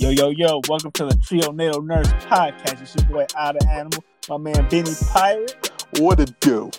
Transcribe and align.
Yo, 0.00 0.08
yo, 0.08 0.30
yo, 0.30 0.62
welcome 0.66 0.90
to 0.92 1.04
the 1.04 1.14
Trio 1.22 1.52
Nato 1.52 1.82
Nurse 1.82 2.08
Podcast. 2.24 2.80
It's 2.80 2.94
your 2.96 3.04
boy 3.04 3.26
Otter 3.36 3.58
Animal, 3.68 4.02
my 4.30 4.38
man 4.38 4.66
Benny 4.70 4.90
Pirate, 5.12 5.70
What 5.98 6.20
it 6.20 6.40
do? 6.40 6.70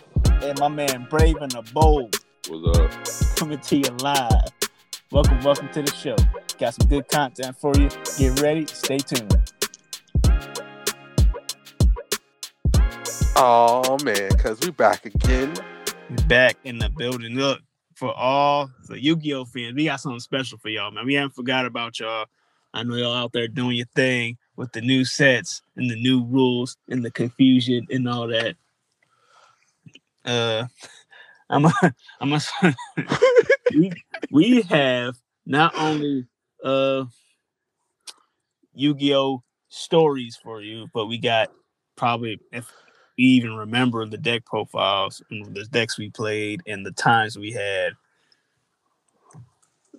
and 0.42 0.60
my 0.60 0.68
man 0.68 1.06
Brave 1.08 1.36
and 1.38 1.52
the 1.52 1.62
Bold 1.72 2.16
What's 2.50 3.22
up? 3.22 3.38
coming 3.38 3.60
to 3.60 3.78
you 3.78 3.90
live. 4.02 4.50
Welcome, 5.12 5.40
welcome 5.42 5.70
to 5.70 5.84
the 5.84 5.92
show. 5.94 6.16
Got 6.58 6.74
some 6.74 6.88
good 6.90 7.08
content 7.10 7.56
for 7.60 7.76
you. 7.78 7.90
Get 8.18 8.42
ready, 8.42 8.66
stay 8.66 8.98
tuned. 8.98 9.36
Oh 13.36 14.00
man, 14.04 14.32
cause 14.40 14.60
we 14.62 14.72
back 14.72 15.06
again. 15.06 15.54
Back 16.28 16.58
in 16.64 16.80
the 16.80 16.90
building. 16.90 17.36
Look, 17.36 17.62
for 17.94 18.12
all 18.18 18.72
the 18.88 19.00
Yu-Gi-Oh 19.00 19.46
fans, 19.46 19.76
we 19.76 19.86
got 19.86 20.00
something 20.02 20.20
special 20.20 20.58
for 20.58 20.70
y'all, 20.70 20.90
man. 20.90 21.06
We 21.06 21.14
haven't 21.14 21.36
forgot 21.36 21.68
about 21.68 22.00
y'all. 22.00 22.26
I 22.74 22.84
know 22.84 22.96
y'all 22.96 23.14
out 23.14 23.34
there 23.34 23.48
doing 23.48 23.76
your 23.76 23.88
thing 23.96 24.38
with 24.56 24.72
the 24.72 24.82
new 24.82 25.04
sets 25.04 25.62
and 25.76 25.90
the 25.90 26.02
new 26.02 26.24
rules 26.24 26.78
and 26.90 27.04
the 27.04 27.12
confusion 27.12 27.88
and 27.90 28.08
all 28.08 28.28
that. 28.28 28.56
Uh, 30.26 30.66
I'm 31.50 31.66
a, 31.66 31.74
I'm 32.22 32.34
a, 32.34 32.42
we, 33.76 33.92
we 34.32 34.62
have 34.64 35.16
not 35.46 35.76
only 35.76 36.26
uh 36.64 37.06
Yu-Gi-Oh 38.74 39.44
stories 39.68 40.40
for 40.42 40.62
you, 40.62 40.88
but 40.94 41.08
we 41.08 41.18
got 41.18 41.52
probably 41.98 42.40
if 42.54 42.72
we 43.18 43.26
even 43.26 43.54
remember 43.56 44.06
the 44.06 44.18
deck 44.18 44.46
profiles 44.46 45.22
and 45.30 45.54
the 45.54 45.66
decks 45.66 45.98
we 45.98 46.10
played 46.10 46.62
and 46.66 46.86
the 46.86 46.92
times 46.92 47.38
we 47.38 47.52
had. 47.52 47.94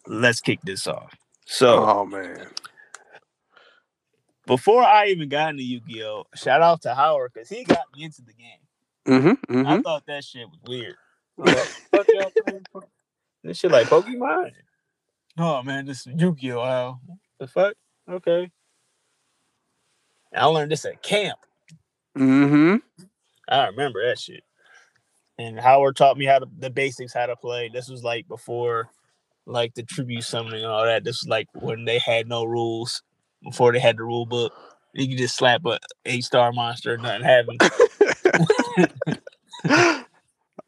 Let's 0.07 0.41
kick 0.41 0.61
this 0.63 0.87
off. 0.87 1.15
So 1.53 1.85
Oh 1.85 2.07
man. 2.07 2.47
before 4.47 4.83
I 4.83 5.09
even 5.09 5.29
got 5.29 5.51
into 5.51 5.63
Yu-Gi-Oh, 5.63 6.25
shout 6.35 6.63
out 6.63 6.81
to 6.83 6.95
Howard 6.95 7.33
because 7.35 7.51
he 7.51 7.63
got 7.65 7.85
me 7.95 8.05
into 8.05 8.23
the 8.23 8.33
game. 8.33 9.37
Mm-hmm. 9.47 9.67
I 9.67 9.83
thought 9.83 10.07
that 10.07 10.25
shit 10.25 10.49
was 10.49 10.59
weird. 10.67 10.95
Like, 11.37 11.57
"Fuck 11.57 12.07
y'all 12.09 12.83
This 13.45 13.59
shit 13.59 13.71
like 13.71 13.89
Pokemon. 13.89 14.53
Oh 15.37 15.63
man, 15.63 15.85
this 15.85 16.07
is 16.07 16.15
Yu-Gi-Oh. 16.19 16.63
How 16.63 17.01
the 17.39 17.47
fuck? 17.47 17.75
Okay. 18.11 18.51
I 20.35 20.47
learned 20.47 20.73
this 20.73 20.87
at 20.87 21.03
camp. 21.03 21.39
Mm-hmm. 22.17 22.77
I 23.49 23.67
remember 23.67 24.07
that 24.07 24.19
shit. 24.19 24.43
And 25.39 25.61
Howard 25.61 25.97
taught 25.97 26.17
me 26.17 26.25
how 26.25 26.39
to 26.39 26.47
the 26.59 26.71
basics 26.71 27.13
how 27.13 27.27
to 27.27 27.37
play. 27.37 27.69
This 27.69 27.89
was 27.89 28.03
like 28.03 28.27
before 28.27 28.89
like 29.47 29.75
the 29.75 29.83
tribute 29.83 30.25
summoning 30.25 30.63
and 30.63 30.71
all 30.73 30.85
that. 30.85 31.05
This 31.05 31.23
was 31.23 31.29
like 31.29 31.49
when 31.55 31.85
they 31.85 31.99
had 31.99 32.29
no 32.29 32.45
rules, 32.45 33.03
before 33.43 33.73
they 33.73 33.81
had 33.81 33.97
the 33.97 34.05
rule 34.05 34.27
book. 34.27 34.53
You 34.95 35.09
could 35.09 35.19
just 35.19 35.37
slap 35.37 35.65
a 35.67 35.79
eight 36.05 36.25
star 36.25 36.53
monster, 36.53 36.99
nothing 36.99 37.23
happened. 37.25 37.61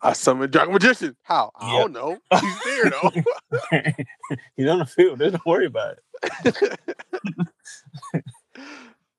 I 0.03 0.13
summoned 0.13 0.53
Dragon 0.53 0.73
Magician. 0.73 1.17
How? 1.23 1.51
I 1.57 1.73
Yep. 1.73 1.81
don't 1.81 1.93
know. 1.93 2.19
He's 2.41 2.61
there 2.65 2.91
though. 2.91 3.11
He's 4.57 4.69
on 4.69 4.79
the 4.81 4.87
field. 4.87 5.19
Don't 5.19 5.45
worry 5.47 5.67
about 5.67 5.97
it. 5.99 6.79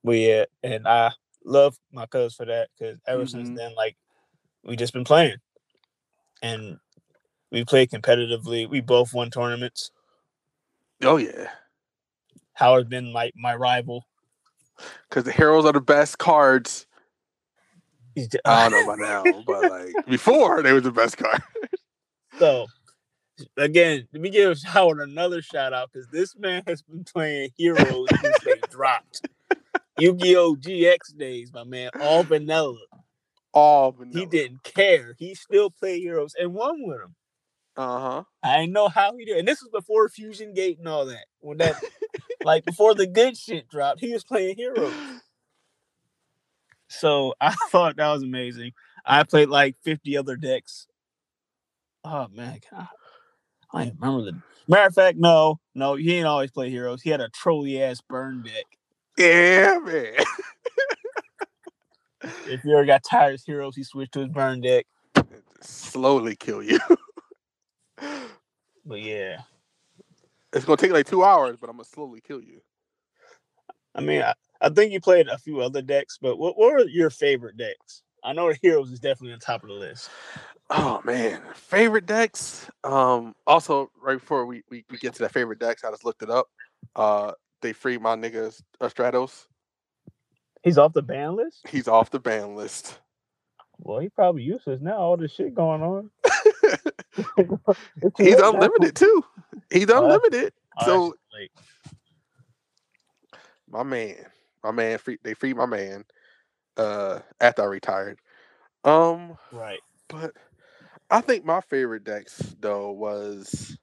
But 0.04 0.18
yeah, 0.18 0.46
and 0.62 0.88
I 0.88 1.12
love 1.44 1.76
my 1.92 2.06
cuz 2.06 2.36
for 2.36 2.46
that 2.46 2.70
because 2.78 3.00
ever 3.08 3.26
since 3.26 3.50
Mhm. 3.50 3.56
then, 3.56 3.74
like 3.76 3.98
we 4.64 4.76
just 4.76 4.94
been 4.94 5.04
playing, 5.04 5.38
and 6.44 6.78
we 7.56 7.64
played 7.64 7.90
competitively. 7.90 8.68
We 8.70 8.82
both 8.82 9.14
won 9.14 9.32
tournaments. 9.32 9.90
oh 11.02 11.16
yeah. 11.16 11.52
Howard's 12.54 12.90
been 12.90 13.14
my 13.14 13.32
my 13.34 13.56
rival. 13.56 14.06
Cause 15.10 15.24
the 15.24 15.32
heroes 15.32 15.64
are 15.66 15.72
the 15.72 15.80
best 15.80 16.18
cards. 16.18 16.86
I 18.44 18.70
don't 18.70 18.72
know 18.72 18.94
about 18.94 19.00
now, 19.00 19.44
but 19.48 19.72
like 19.72 20.06
before 20.08 20.62
they 20.64 20.74
were 20.74 20.82
the 20.82 20.92
best 20.92 21.18
card. 21.18 21.42
so 22.38 22.66
again, 23.56 24.06
let 24.12 24.22
me 24.22 24.30
give 24.30 24.62
Howard 24.64 25.00
another 25.00 25.42
shout 25.42 25.72
out 25.72 25.92
because 25.94 26.10
this 26.10 26.36
man 26.38 26.62
has 26.68 26.82
been 26.82 27.06
playing 27.06 27.52
heroes 27.56 28.10
since 28.22 28.40
they 28.44 28.60
dropped. 28.70 29.30
Yu-Gi-Oh! 29.98 30.58
GX 30.58 31.18
days, 31.18 31.54
my 31.54 31.64
man, 31.64 31.90
all 32.02 32.24
vanilla. 32.24 32.78
All 33.54 33.96
He 34.12 34.26
didn't 34.26 34.64
care. 34.64 35.16
He 35.18 35.36
still 35.36 35.70
played 35.70 36.02
heroes 36.02 36.34
and 36.38 36.54
won 36.54 36.86
with 36.86 37.00
them. 37.00 37.16
Uh-huh. 37.78 38.24
I 38.42 38.60
didn't 38.62 38.74
know 38.74 38.88
how 38.88 39.16
he 39.18 39.26
did. 39.26 39.38
And 39.38 39.48
this 39.48 39.62
was 39.62 39.70
before 39.72 40.08
Fusion 40.10 40.54
Gate 40.54 40.80
and 40.80 40.88
all 40.88 41.06
that. 41.08 41.26
When 41.40 41.58
that, 41.58 41.82
like 42.44 42.66
before 42.66 42.96
the 42.96 43.08
good 43.08 43.38
shit 43.38 43.70
dropped, 43.70 44.00
he 44.00 44.14
was 44.14 44.24
playing 44.24 44.56
heroes. 44.58 44.94
So 46.88 47.34
I 47.42 47.54
thought 47.72 47.98
that 47.98 48.14
was 48.14 48.24
amazing. 48.24 48.72
I 49.06 49.24
played 49.24 49.50
like 49.50 49.76
50 49.84 50.18
other 50.18 50.36
decks. 50.36 50.88
Oh 52.04 52.28
man, 52.32 52.60
God. 52.72 52.88
I 53.74 53.92
remember 54.00 54.32
the 54.32 54.42
matter 54.68 54.88
of 54.88 54.94
fact, 54.94 55.18
no, 55.18 55.60
no, 55.74 55.96
he 55.96 56.06
didn't 56.06 56.28
always 56.28 56.52
play 56.52 56.70
heroes. 56.70 57.02
He 57.02 57.10
had 57.10 57.22
a 57.22 57.30
trolly 57.30 57.82
ass 57.82 58.02
burn 58.02 58.44
deck. 58.44 58.66
Yeah, 59.18 59.80
man. 59.84 60.14
If 62.48 62.64
you 62.64 62.76
ever 62.76 62.86
got 62.86 63.04
tired 63.04 63.36
of 63.36 63.42
heroes, 63.46 63.76
he 63.76 63.84
switched 63.84 64.14
to 64.14 64.22
his 64.22 64.30
burn 64.30 64.62
deck. 64.62 64.88
Slowly 65.62 66.36
kill 66.36 66.64
you. 66.64 66.80
But 67.98 69.02
yeah. 69.02 69.38
It's 70.54 70.66
gonna 70.66 70.78
take 70.78 70.92
like 70.92 71.08
two 71.08 71.24
hours, 71.24 71.58
but 71.60 71.70
I'm 71.70 71.76
gonna 71.76 71.86
slowly 71.86 72.22
kill 72.22 72.42
you. 72.42 72.62
I 73.96 74.02
mean, 74.02 74.22
I, 74.22 74.34
I 74.62 74.70
think 74.70 74.92
you 74.92 75.00
played 75.00 75.28
a 75.28 75.38
few 75.38 75.62
other 75.62 75.82
decks, 75.82 76.18
but 76.22 76.38
what, 76.38 76.58
what 76.58 76.74
were 76.74 76.80
your 76.82 77.10
favorite 77.10 77.58
decks? 77.58 78.04
I 78.24 78.34
know 78.34 78.50
the 78.50 78.58
heroes 78.62 78.92
is 78.92 79.00
definitely 79.00 79.34
on 79.34 79.40
top 79.40 79.64
of 79.64 79.70
the 79.70 79.76
list. 79.76 80.10
Oh 80.70 81.02
man, 81.04 81.42
favorite 81.54 82.06
decks. 82.06 82.70
Um, 82.84 83.36
also 83.46 83.92
right 84.02 84.20
before 84.20 84.46
we, 84.46 84.64
we, 84.70 84.84
we 84.90 84.98
get 84.98 85.14
to 85.16 85.24
that 85.24 85.32
favorite 85.32 85.60
decks, 85.60 85.84
I 85.84 85.92
just 85.92 86.06
looked 86.06 86.24
it 86.24 86.30
up. 86.30 86.48
Uh, 86.96 87.34
they 87.62 87.74
freed 87.74 88.02
my 88.02 88.16
nigga 88.16 88.60
uh, 88.82 88.90
Stratos. 88.90 89.48
He's 90.64 90.78
off 90.78 90.94
the 90.94 91.02
ban 91.02 91.36
list. 91.36 91.68
He's 91.68 91.88
off 91.88 92.10
the 92.10 92.20
ban 92.20 92.56
list. 92.56 93.00
Well, 93.78 94.00
he 94.00 94.10
probably 94.10 94.44
useless 94.44 94.82
now. 94.82 94.98
All 94.98 95.18
this 95.18 95.32
shit 95.32 95.54
going 95.54 95.84
on. 95.84 96.10
It's 98.02 98.20
He's 98.20 98.40
unlimited 98.40 98.96
too. 98.96 99.24
He's 99.72 99.90
unlimited. 99.90 100.54
So 100.84 101.16
that's 101.32 101.50
my 103.70 103.84
man, 103.84 104.16
my 104.64 104.72
man, 104.72 104.98
free, 104.98 105.18
they 105.24 105.34
freed 105.34 105.58
my 105.58 105.66
man. 105.66 106.06
Uh, 106.78 107.20
after 107.40 107.62
I 107.62 107.66
retired. 107.66 108.20
Um, 108.84 109.38
right. 109.54 109.80
but 110.10 110.34
I 111.10 111.22
think 111.22 111.46
my 111.46 111.62
favorite 111.62 112.04
decks 112.04 112.56
though 112.60 112.92
was 112.92 113.78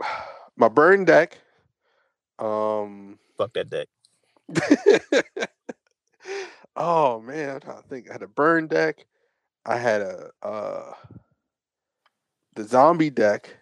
my 0.56 0.68
burn 0.68 1.04
deck. 1.04 1.38
Um. 2.38 3.18
Fuck 3.36 3.54
that 3.54 3.70
deck. 3.70 3.88
oh 6.76 7.20
man, 7.20 7.54
I'm 7.54 7.60
trying 7.60 7.82
to 7.82 7.88
think. 7.88 8.10
I 8.10 8.12
had 8.12 8.22
a 8.22 8.28
burn 8.28 8.66
deck. 8.68 9.06
I 9.66 9.78
had 9.78 10.02
a 10.02 10.30
uh 10.42 10.92
the 12.54 12.64
zombie 12.64 13.10
deck. 13.10 13.56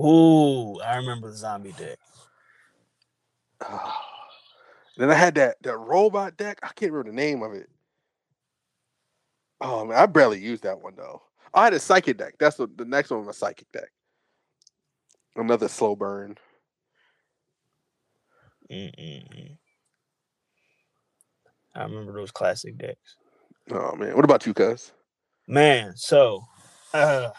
Ooh, 0.00 0.80
I 0.80 0.96
remember 0.96 1.30
the 1.30 1.36
zombie 1.36 1.72
deck. 1.72 1.98
then 4.96 5.10
I 5.10 5.14
had 5.14 5.34
that 5.36 5.56
that 5.62 5.76
robot 5.78 6.36
deck. 6.36 6.58
I 6.62 6.68
can't 6.68 6.92
remember 6.92 7.10
the 7.10 7.16
name 7.16 7.42
of 7.42 7.52
it. 7.52 7.68
Oh 9.60 9.84
man, 9.84 9.96
I 9.96 10.06
barely 10.06 10.38
used 10.38 10.64
that 10.64 10.80
one 10.80 10.94
though. 10.96 11.22
I 11.54 11.64
had 11.64 11.74
a 11.74 11.80
psychic 11.80 12.18
deck. 12.18 12.34
That's 12.38 12.56
the, 12.56 12.68
the 12.76 12.84
next 12.84 13.10
one 13.10 13.24
was 13.24 13.34
a 13.34 13.38
psychic 13.38 13.70
deck. 13.72 13.90
Another 15.36 15.68
slow 15.68 15.96
burn. 15.96 16.36
Mm-mm-mm. 18.70 19.56
I 21.74 21.82
remember 21.82 22.12
those 22.12 22.30
classic 22.30 22.78
decks. 22.78 23.16
Oh 23.70 23.94
man, 23.96 24.14
what 24.14 24.24
about 24.24 24.46
you, 24.46 24.54
cuz? 24.54 24.92
Man, 25.48 25.96
so 25.96 26.44
uh, 26.92 27.30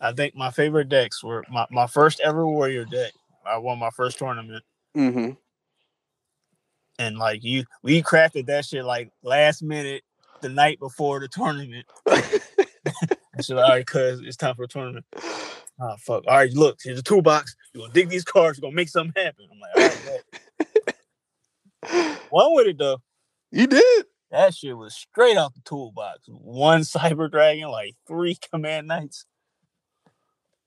I 0.00 0.12
think 0.12 0.34
my 0.34 0.50
favorite 0.50 0.88
decks 0.88 1.22
were 1.22 1.44
my, 1.50 1.66
my 1.70 1.86
first 1.86 2.20
ever 2.20 2.46
warrior 2.46 2.84
deck. 2.84 3.12
I 3.46 3.58
won 3.58 3.78
my 3.78 3.90
first 3.90 4.18
tournament. 4.18 4.64
Mm-hmm. 4.96 5.32
and 6.98 7.18
like 7.18 7.44
you 7.44 7.64
we 7.82 8.02
crafted 8.02 8.46
that 8.46 8.64
shit 8.64 8.84
like 8.84 9.12
last 9.22 9.62
minute 9.62 10.02
the 10.40 10.48
night 10.48 10.80
before 10.80 11.20
the 11.20 11.28
tournament 11.28 11.86
all 12.06 13.56
right 13.56 13.86
cuz 13.86 14.20
it's 14.20 14.36
time 14.36 14.56
for 14.56 14.64
a 14.64 14.66
tournament 14.66 15.04
oh 15.14 15.94
fuck 16.00 16.24
all 16.26 16.36
right 16.36 16.52
look 16.54 16.80
here's 16.82 16.98
a 16.98 17.02
toolbox 17.02 17.54
you're 17.72 17.82
gonna 17.82 17.92
dig 17.92 18.08
these 18.08 18.24
cards 18.24 18.58
you're 18.58 18.66
gonna 18.66 18.74
make 18.74 18.88
something 18.88 19.22
happen 19.22 19.46
i'm 19.52 19.60
like 19.60 19.92
all 20.02 20.94
right 21.92 22.18
one 22.30 22.54
with 22.54 22.66
it 22.66 22.78
though 22.78 23.00
you 23.50 23.66
did. 23.66 24.06
That 24.30 24.54
shit 24.54 24.76
was 24.76 24.94
straight 24.94 25.36
out 25.36 25.54
the 25.54 25.60
toolbox 25.64 26.20
one 26.28 26.80
cyber 26.82 27.30
dragon 27.30 27.68
like 27.68 27.94
three 28.06 28.36
command 28.50 28.86
knights 28.86 29.26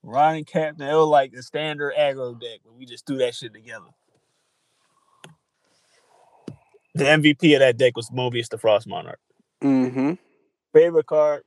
Ron 0.04 0.36
and 0.36 0.48
Captain, 0.48 0.88
it 0.88 0.94
was 0.94 1.08
like 1.08 1.32
the 1.32 1.44
standard 1.44 1.94
aggro 1.98 2.40
deck, 2.40 2.62
but 2.64 2.74
we 2.74 2.86
just 2.86 3.06
threw 3.06 3.18
that 3.18 3.36
shit 3.36 3.54
together. 3.54 3.86
The 6.96 7.04
MVP 7.06 7.54
of 7.54 7.60
that 7.60 7.78
deck 7.78 7.96
was 7.96 8.10
Mobius 8.10 8.50
the 8.50 8.58
Frost 8.58 8.88
Monarch. 8.88 9.20
Mm-hmm. 9.64 10.14
Favorite 10.74 11.06
card, 11.06 11.44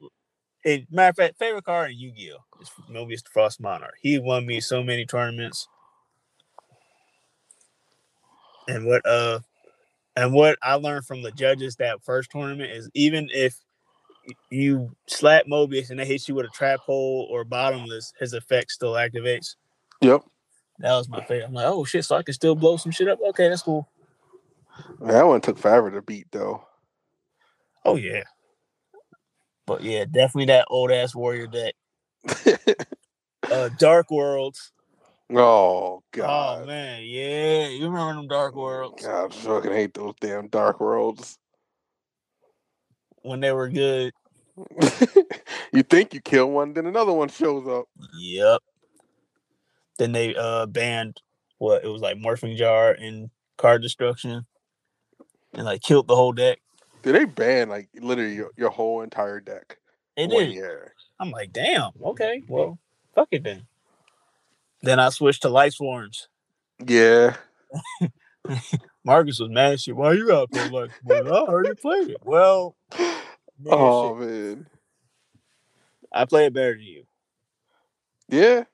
it, 0.64 0.86
matter 0.90 1.10
of 1.10 1.16
fact, 1.16 1.38
favorite 1.38 1.64
card 1.64 1.90
in 1.90 1.98
Yu-Gi-Oh 1.98 2.38
is 2.62 2.70
Mobius 2.90 3.24
the 3.24 3.30
Frost 3.32 3.60
Monarch. 3.60 3.96
He 4.00 4.18
won 4.18 4.46
me 4.46 4.60
so 4.60 4.82
many 4.82 5.04
tournaments. 5.04 5.68
And 8.68 8.86
what 8.86 9.04
uh 9.04 9.40
and 10.16 10.32
what 10.32 10.58
I 10.62 10.74
learned 10.74 11.06
from 11.06 11.22
the 11.22 11.32
judges 11.32 11.76
that 11.76 12.02
first 12.02 12.30
tournament 12.30 12.70
is 12.70 12.90
even 12.94 13.28
if 13.32 13.56
you 14.50 14.94
slap 15.06 15.46
Mobius 15.46 15.90
and 15.90 15.98
they 15.98 16.04
hit 16.04 16.28
you 16.28 16.34
with 16.34 16.46
a 16.46 16.50
trap 16.50 16.80
hole 16.80 17.28
or 17.30 17.44
bottomless, 17.44 18.12
his 18.18 18.32
effect 18.32 18.70
still 18.70 18.92
activates. 18.92 19.56
Yep. 20.00 20.22
That 20.78 20.96
was 20.96 21.08
my 21.08 21.20
favorite. 21.20 21.46
I'm 21.46 21.54
like, 21.54 21.66
oh 21.66 21.84
shit, 21.84 22.04
so 22.04 22.16
I 22.16 22.22
can 22.22 22.34
still 22.34 22.54
blow 22.54 22.76
some 22.76 22.92
shit 22.92 23.08
up. 23.08 23.18
Okay, 23.28 23.48
that's 23.48 23.62
cool. 23.62 23.88
That 25.00 25.26
one 25.26 25.40
took 25.40 25.58
forever 25.58 25.90
to 25.90 26.02
beat 26.02 26.26
though. 26.32 26.64
Oh 27.84 27.96
yeah. 27.96 28.22
But 29.66 29.82
yeah, 29.82 30.04
definitely 30.04 30.46
that 30.46 30.66
old 30.68 30.90
ass 30.90 31.14
warrior 31.14 31.46
deck. 31.46 31.74
Uh 33.50 33.68
Dark 33.78 34.10
Worlds. 34.10 34.72
Oh 35.34 36.02
god. 36.12 36.62
Oh 36.62 36.66
man, 36.66 37.02
yeah. 37.04 37.68
You 37.68 37.86
remember 37.88 38.14
them 38.14 38.28
Dark 38.28 38.54
Worlds 38.54 39.02
God, 39.02 39.32
I 39.32 39.34
fucking 39.34 39.72
hate 39.72 39.94
those 39.94 40.14
damn 40.20 40.48
dark 40.48 40.80
worlds. 40.80 41.38
when 43.22 43.40
they 43.40 43.52
were 43.52 43.68
good. 43.68 44.12
you 45.72 45.82
think 45.82 46.14
you 46.14 46.20
kill 46.20 46.50
one, 46.50 46.74
then 46.74 46.86
another 46.86 47.12
one 47.12 47.28
shows 47.28 47.66
up. 47.66 47.86
Yep. 48.18 48.60
Then 49.98 50.12
they 50.12 50.34
uh 50.36 50.66
banned 50.66 51.20
what 51.58 51.84
it 51.84 51.88
was 51.88 52.02
like 52.02 52.16
morphing 52.16 52.56
jar 52.56 52.92
and 52.92 53.30
card 53.56 53.82
destruction. 53.82 54.46
And 55.52 55.64
like 55.64 55.82
killed 55.82 56.08
the 56.08 56.16
whole 56.16 56.32
deck. 56.32 56.58
Did 57.02 57.14
they 57.14 57.24
ban 57.24 57.68
like 57.68 57.88
literally 58.00 58.34
your, 58.34 58.50
your 58.56 58.70
whole 58.70 59.02
entire 59.02 59.40
deck? 59.40 59.78
They 60.16 60.26
did. 60.26 60.52
year. 60.52 60.94
I'm 61.20 61.30
like, 61.30 61.52
damn, 61.52 61.90
okay, 62.02 62.42
well, 62.48 62.78
fuck 63.14 63.28
it 63.30 63.44
then. 63.44 63.66
Then 64.84 65.00
I 65.00 65.08
switched 65.10 65.42
to 65.42 65.48
Lightsworns. 65.48 66.26
Yeah. 66.86 67.36
Marcus 69.04 69.40
was 69.40 69.50
mad 69.50 69.80
shit. 69.80 69.96
Why 69.96 70.12
you 70.12 70.32
out 70.32 70.50
there 70.50 70.68
like 70.68 70.90
well, 71.04 71.26
I 71.34 71.38
already 71.40 71.74
played 71.74 72.10
it. 72.10 72.18
Well, 72.24 72.76
nigga, 72.92 73.16
Oh 73.70 74.18
shit, 74.20 74.28
man. 74.28 74.66
I 76.12 76.24
play 76.26 76.46
it 76.46 76.52
better 76.54 76.72
than 76.74 76.82
you. 76.82 77.04
Yeah. 78.28 78.64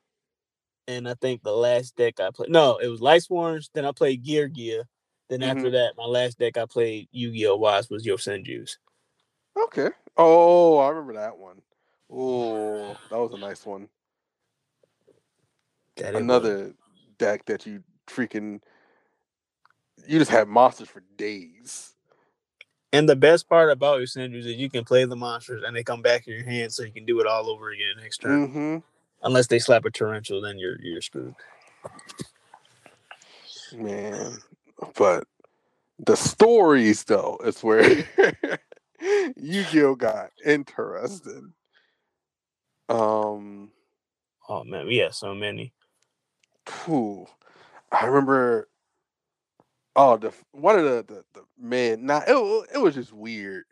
And 0.88 1.08
I 1.08 1.14
think 1.14 1.42
the 1.42 1.52
last 1.52 1.96
deck 1.96 2.20
I 2.20 2.30
played 2.30 2.50
no, 2.50 2.78
it 2.78 2.88
was 2.88 3.00
Lightsworns, 3.00 3.70
then 3.74 3.84
I 3.84 3.92
played 3.92 4.24
Geargia. 4.24 4.84
Then 5.28 5.42
after 5.44 5.68
Mhm. 5.68 5.72
that, 5.72 5.92
my 5.96 6.04
last 6.04 6.38
deck 6.38 6.56
I 6.56 6.66
played 6.66 7.08
Yu-Gi-Oh! 7.12 7.56
Wise 7.56 7.88
was 7.88 8.04
Yosenju's. 8.04 8.78
Okay. 9.56 9.90
Oh, 10.16 10.78
I 10.78 10.88
remember 10.88 11.12
that 11.14 11.38
one. 11.38 11.62
Oh, 12.12 12.96
that 13.10 13.16
was 13.18 13.32
a 13.32 13.38
nice 13.38 13.64
one. 13.64 13.88
That. 16.00 16.16
Another 16.16 16.74
deck 17.18 17.44
that 17.46 17.66
you 17.66 17.82
freaking 18.08 18.60
you 20.06 20.18
just 20.18 20.30
have 20.30 20.48
monsters 20.48 20.88
for 20.88 21.02
days. 21.16 21.94
And 22.92 23.08
the 23.08 23.14
best 23.14 23.48
part 23.48 23.70
about 23.70 23.98
your 23.98 24.06
Yosenju's 24.06 24.46
is 24.46 24.56
you 24.56 24.70
can 24.70 24.84
play 24.84 25.04
the 25.04 25.14
monsters 25.14 25.62
and 25.64 25.76
they 25.76 25.84
come 25.84 26.02
back 26.02 26.26
in 26.26 26.34
your 26.34 26.44
hand 26.44 26.72
so 26.72 26.82
you 26.82 26.90
can 26.90 27.04
do 27.04 27.20
it 27.20 27.26
all 27.26 27.48
over 27.48 27.70
again 27.70 27.94
next 28.00 28.18
turn. 28.18 28.48
Mm-hmm. 28.48 28.76
Unless 29.22 29.46
they 29.46 29.58
slap 29.58 29.84
a 29.84 29.90
torrential, 29.90 30.40
then 30.40 30.58
you're 30.58 30.80
you're 30.80 31.02
screwed. 31.02 31.34
Man, 33.72 34.38
but 34.96 35.24
the 35.98 36.16
stories 36.16 37.04
though 37.04 37.38
is 37.44 37.62
where 37.62 37.82
Yu-Gi-Oh 39.36 39.94
got 39.94 40.30
interesting. 40.44 41.52
Um, 42.88 43.70
Oh 44.50 44.64
man, 44.64 44.88
we 44.88 44.96
had 44.96 45.14
so 45.14 45.32
many. 45.32 45.72
Phew, 46.70 47.26
I 47.92 48.06
remember. 48.06 48.68
Oh, 49.96 50.16
the 50.16 50.32
one 50.52 50.78
of 50.78 50.84
the 50.84 51.04
the, 51.06 51.24
the 51.34 51.44
man. 51.58 52.06
Nah, 52.06 52.22
it 52.26 52.66
it 52.74 52.78
was 52.78 52.94
just 52.94 53.12
weird. 53.12 53.64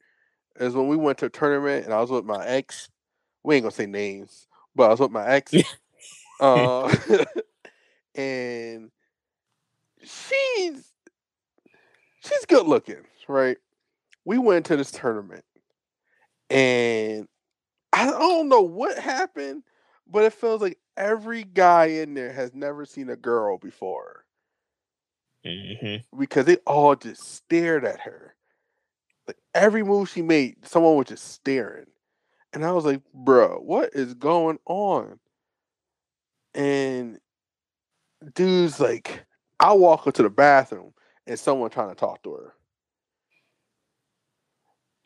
Is 0.58 0.74
when 0.74 0.88
we 0.88 0.96
went 0.96 1.18
to 1.18 1.26
a 1.26 1.30
tournament 1.30 1.84
and 1.84 1.94
I 1.94 2.00
was 2.00 2.10
with 2.10 2.24
my 2.24 2.44
ex. 2.44 2.88
We 3.44 3.54
ain't 3.54 3.62
gonna 3.62 3.72
say 3.72 3.86
names, 3.86 4.48
but 4.74 4.84
I 4.84 4.88
was 4.88 5.00
with 5.00 5.12
my 5.12 5.26
ex. 5.26 5.54
uh, 6.40 6.94
and 8.14 8.90
she's 10.02 10.92
she's 12.24 12.44
good 12.46 12.66
looking, 12.66 13.04
right? 13.28 13.56
We 14.24 14.38
went 14.38 14.66
to 14.66 14.76
this 14.76 14.90
tournament, 14.90 15.44
and 16.50 17.28
I 17.92 18.06
don't 18.06 18.48
know 18.48 18.60
what 18.62 18.98
happened, 18.98 19.62
but 20.10 20.24
it 20.24 20.32
feels 20.32 20.60
like 20.62 20.78
every 20.96 21.44
guy 21.44 21.86
in 21.86 22.14
there 22.14 22.32
has 22.32 22.54
never 22.54 22.84
seen 22.84 23.10
a 23.10 23.16
girl 23.16 23.58
before 23.58 24.24
Mm-hmm. 25.46 26.18
because 26.18 26.46
they 26.46 26.56
all 26.66 26.96
just 26.96 27.22
stared 27.22 27.84
at 27.84 28.00
her. 28.00 28.34
Like 29.26 29.38
every 29.54 29.82
move 29.82 30.08
she 30.08 30.22
made, 30.22 30.66
someone 30.66 30.96
was 30.96 31.08
just 31.08 31.32
staring. 31.32 31.86
And 32.52 32.64
I 32.64 32.72
was 32.72 32.84
like, 32.84 33.02
bro, 33.14 33.60
what 33.60 33.90
is 33.94 34.14
going 34.14 34.58
on? 34.66 35.20
And 36.54 37.18
dude's 38.34 38.80
like, 38.80 39.24
I 39.60 39.72
walk 39.72 40.06
into 40.06 40.22
the 40.22 40.30
bathroom 40.30 40.92
and 41.26 41.38
someone 41.38 41.70
trying 41.70 41.90
to 41.90 41.94
talk 41.94 42.22
to 42.24 42.32
her. 42.32 42.54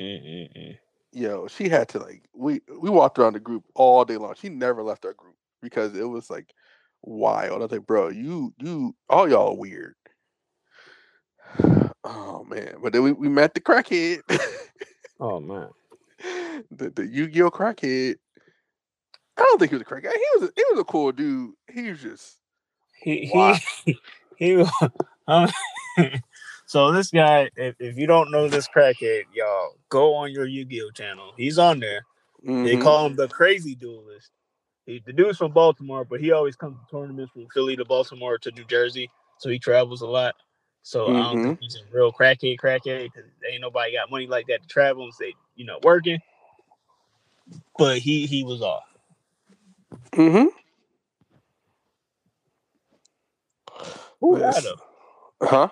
Mm-mm-mm. 0.00 0.78
Yo, 1.12 1.47
she 1.47 1.69
had 1.69 1.88
to 1.91 1.99
like 1.99 2.23
we 2.35 2.61
we 2.81 2.88
walked 2.88 3.19
around 3.19 3.35
the 3.35 3.41
group 3.41 3.64
all 3.75 4.05
day 4.05 4.17
long. 4.17 4.35
She 4.41 4.49
never 4.49 4.82
left 4.82 5.05
our 5.05 5.12
group 5.12 5.35
because 5.61 5.94
it 5.94 6.09
was 6.09 6.31
like 6.31 6.55
wild. 7.03 7.53
I 7.61 7.64
was 7.64 7.73
like, 7.73 7.87
bro, 7.87 8.09
you 8.09 8.55
you 8.59 8.94
all 9.09 9.29
y'all 9.29 9.56
weird. 9.56 9.94
Oh 12.05 12.43
man. 12.43 12.79
But 12.82 12.93
then 12.93 13.05
we, 13.05 13.12
we 13.12 13.29
met 13.29 13.55
the 13.55 13.61
crackhead. 13.61 14.23
Oh 15.20 15.38
man. 15.38 15.69
the, 16.70 16.91
the 16.91 17.06
Yu-Gi-Oh 17.06 17.50
crackhead. 17.53 18.17
I 19.37 19.43
don't 19.43 19.59
think 19.59 19.70
he 19.70 19.76
was 19.76 19.82
a 19.82 19.85
crackhead. 19.85 20.12
He 20.12 20.41
was 20.41 20.49
a, 20.49 20.53
he 20.56 20.64
was 20.70 20.81
a 20.81 20.85
cool 20.85 21.12
dude. 21.12 21.53
He 21.73 21.91
was 21.91 22.03
just 22.03 22.38
He 23.00 23.31
Wow. 23.32 23.56
he 23.85 23.99
he. 24.37 24.56
wa- 24.56 24.88
um, 25.29 25.49
so 26.72 26.90
this 26.90 27.11
guy, 27.11 27.50
if, 27.54 27.75
if 27.80 27.99
you 27.99 28.06
don't 28.06 28.30
know 28.30 28.49
this 28.49 28.66
crackhead, 28.66 29.25
y'all 29.35 29.76
go 29.90 30.14
on 30.14 30.32
your 30.32 30.47
Yu-Gi-Oh 30.47 30.92
channel. 30.92 31.35
He's 31.37 31.58
on 31.58 31.80
there. 31.80 32.00
They 32.62 32.78
mhm. 32.78 32.82
call 32.82 33.04
him 33.04 33.14
the 33.14 33.28
Crazy 33.28 33.75
Duelist. 33.75 34.30
He, 34.87 35.02
the 35.04 35.12
dude's 35.12 35.37
from 35.37 35.52
Baltimore, 35.52 36.06
but 36.06 36.18
he 36.18 36.32
always 36.32 36.56
comes 36.56 36.78
to 36.78 36.90
tournaments 36.90 37.30
from 37.32 37.47
Philly 37.52 37.76
to 37.76 37.85
Baltimore 37.85 38.38
to 38.38 38.50
New 38.52 38.64
Jersey, 38.64 39.11
so 39.37 39.50
he 39.50 39.58
travels 39.58 40.00
a 40.00 40.06
lot. 40.06 40.35
So 40.82 41.11
I 41.11 41.25
don't 41.25 41.42
think 41.42 41.58
he's 41.61 41.76
a 41.76 41.94
real 41.94 42.11
crackhead, 42.11 42.58
crackhead, 42.58 43.02
because 43.12 43.30
ain't 43.50 43.61
nobody 43.61 43.92
got 43.92 44.11
money 44.11 44.26
like 44.26 44.47
that 44.47 44.62
to 44.62 44.68
travel 44.68 45.04
and 45.04 45.12
say, 45.12 45.35
you 45.56 45.66
know, 45.66 45.78
working. 45.82 46.20
But 47.76 47.99
he 47.99 48.25
he 48.25 48.44
was 48.44 48.62
off. 48.62 48.85
Mhm. 50.12 50.49
Cool 54.20 54.38
guy 54.38 54.47
Yes. 54.47 54.62
though. 54.62 54.80
Huh? 55.42 55.68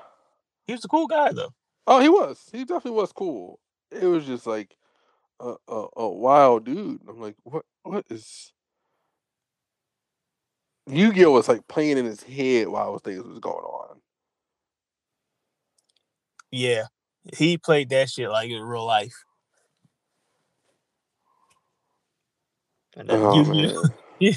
He 0.70 0.74
was 0.74 0.84
a 0.84 0.88
cool 0.88 1.08
guy 1.08 1.32
though. 1.32 1.52
Oh, 1.88 1.98
he 1.98 2.08
was. 2.08 2.48
He 2.52 2.60
definitely 2.60 2.92
was 2.92 3.10
cool. 3.12 3.58
It 3.90 4.04
was 4.04 4.24
just 4.24 4.46
like 4.46 4.76
a 5.40 5.56
a, 5.66 5.86
a 5.96 6.08
wild 6.08 6.64
dude. 6.64 7.00
I'm 7.08 7.20
like, 7.20 7.34
what 7.42 7.64
what 7.82 8.06
is 8.08 8.52
Yu-Gi-Oh 10.86 11.32
was 11.32 11.48
like 11.48 11.66
playing 11.66 11.98
in 11.98 12.04
his 12.04 12.22
head 12.22 12.68
while 12.68 12.98
things 12.98 13.24
was 13.24 13.40
going 13.40 13.64
on. 13.64 14.00
Yeah, 16.52 16.84
he 17.36 17.58
played 17.58 17.88
that 17.88 18.10
shit 18.10 18.30
like 18.30 18.50
in 18.50 18.62
real 18.62 18.86
life. 18.86 19.24
Oh 23.08 23.44
man. 23.44 23.92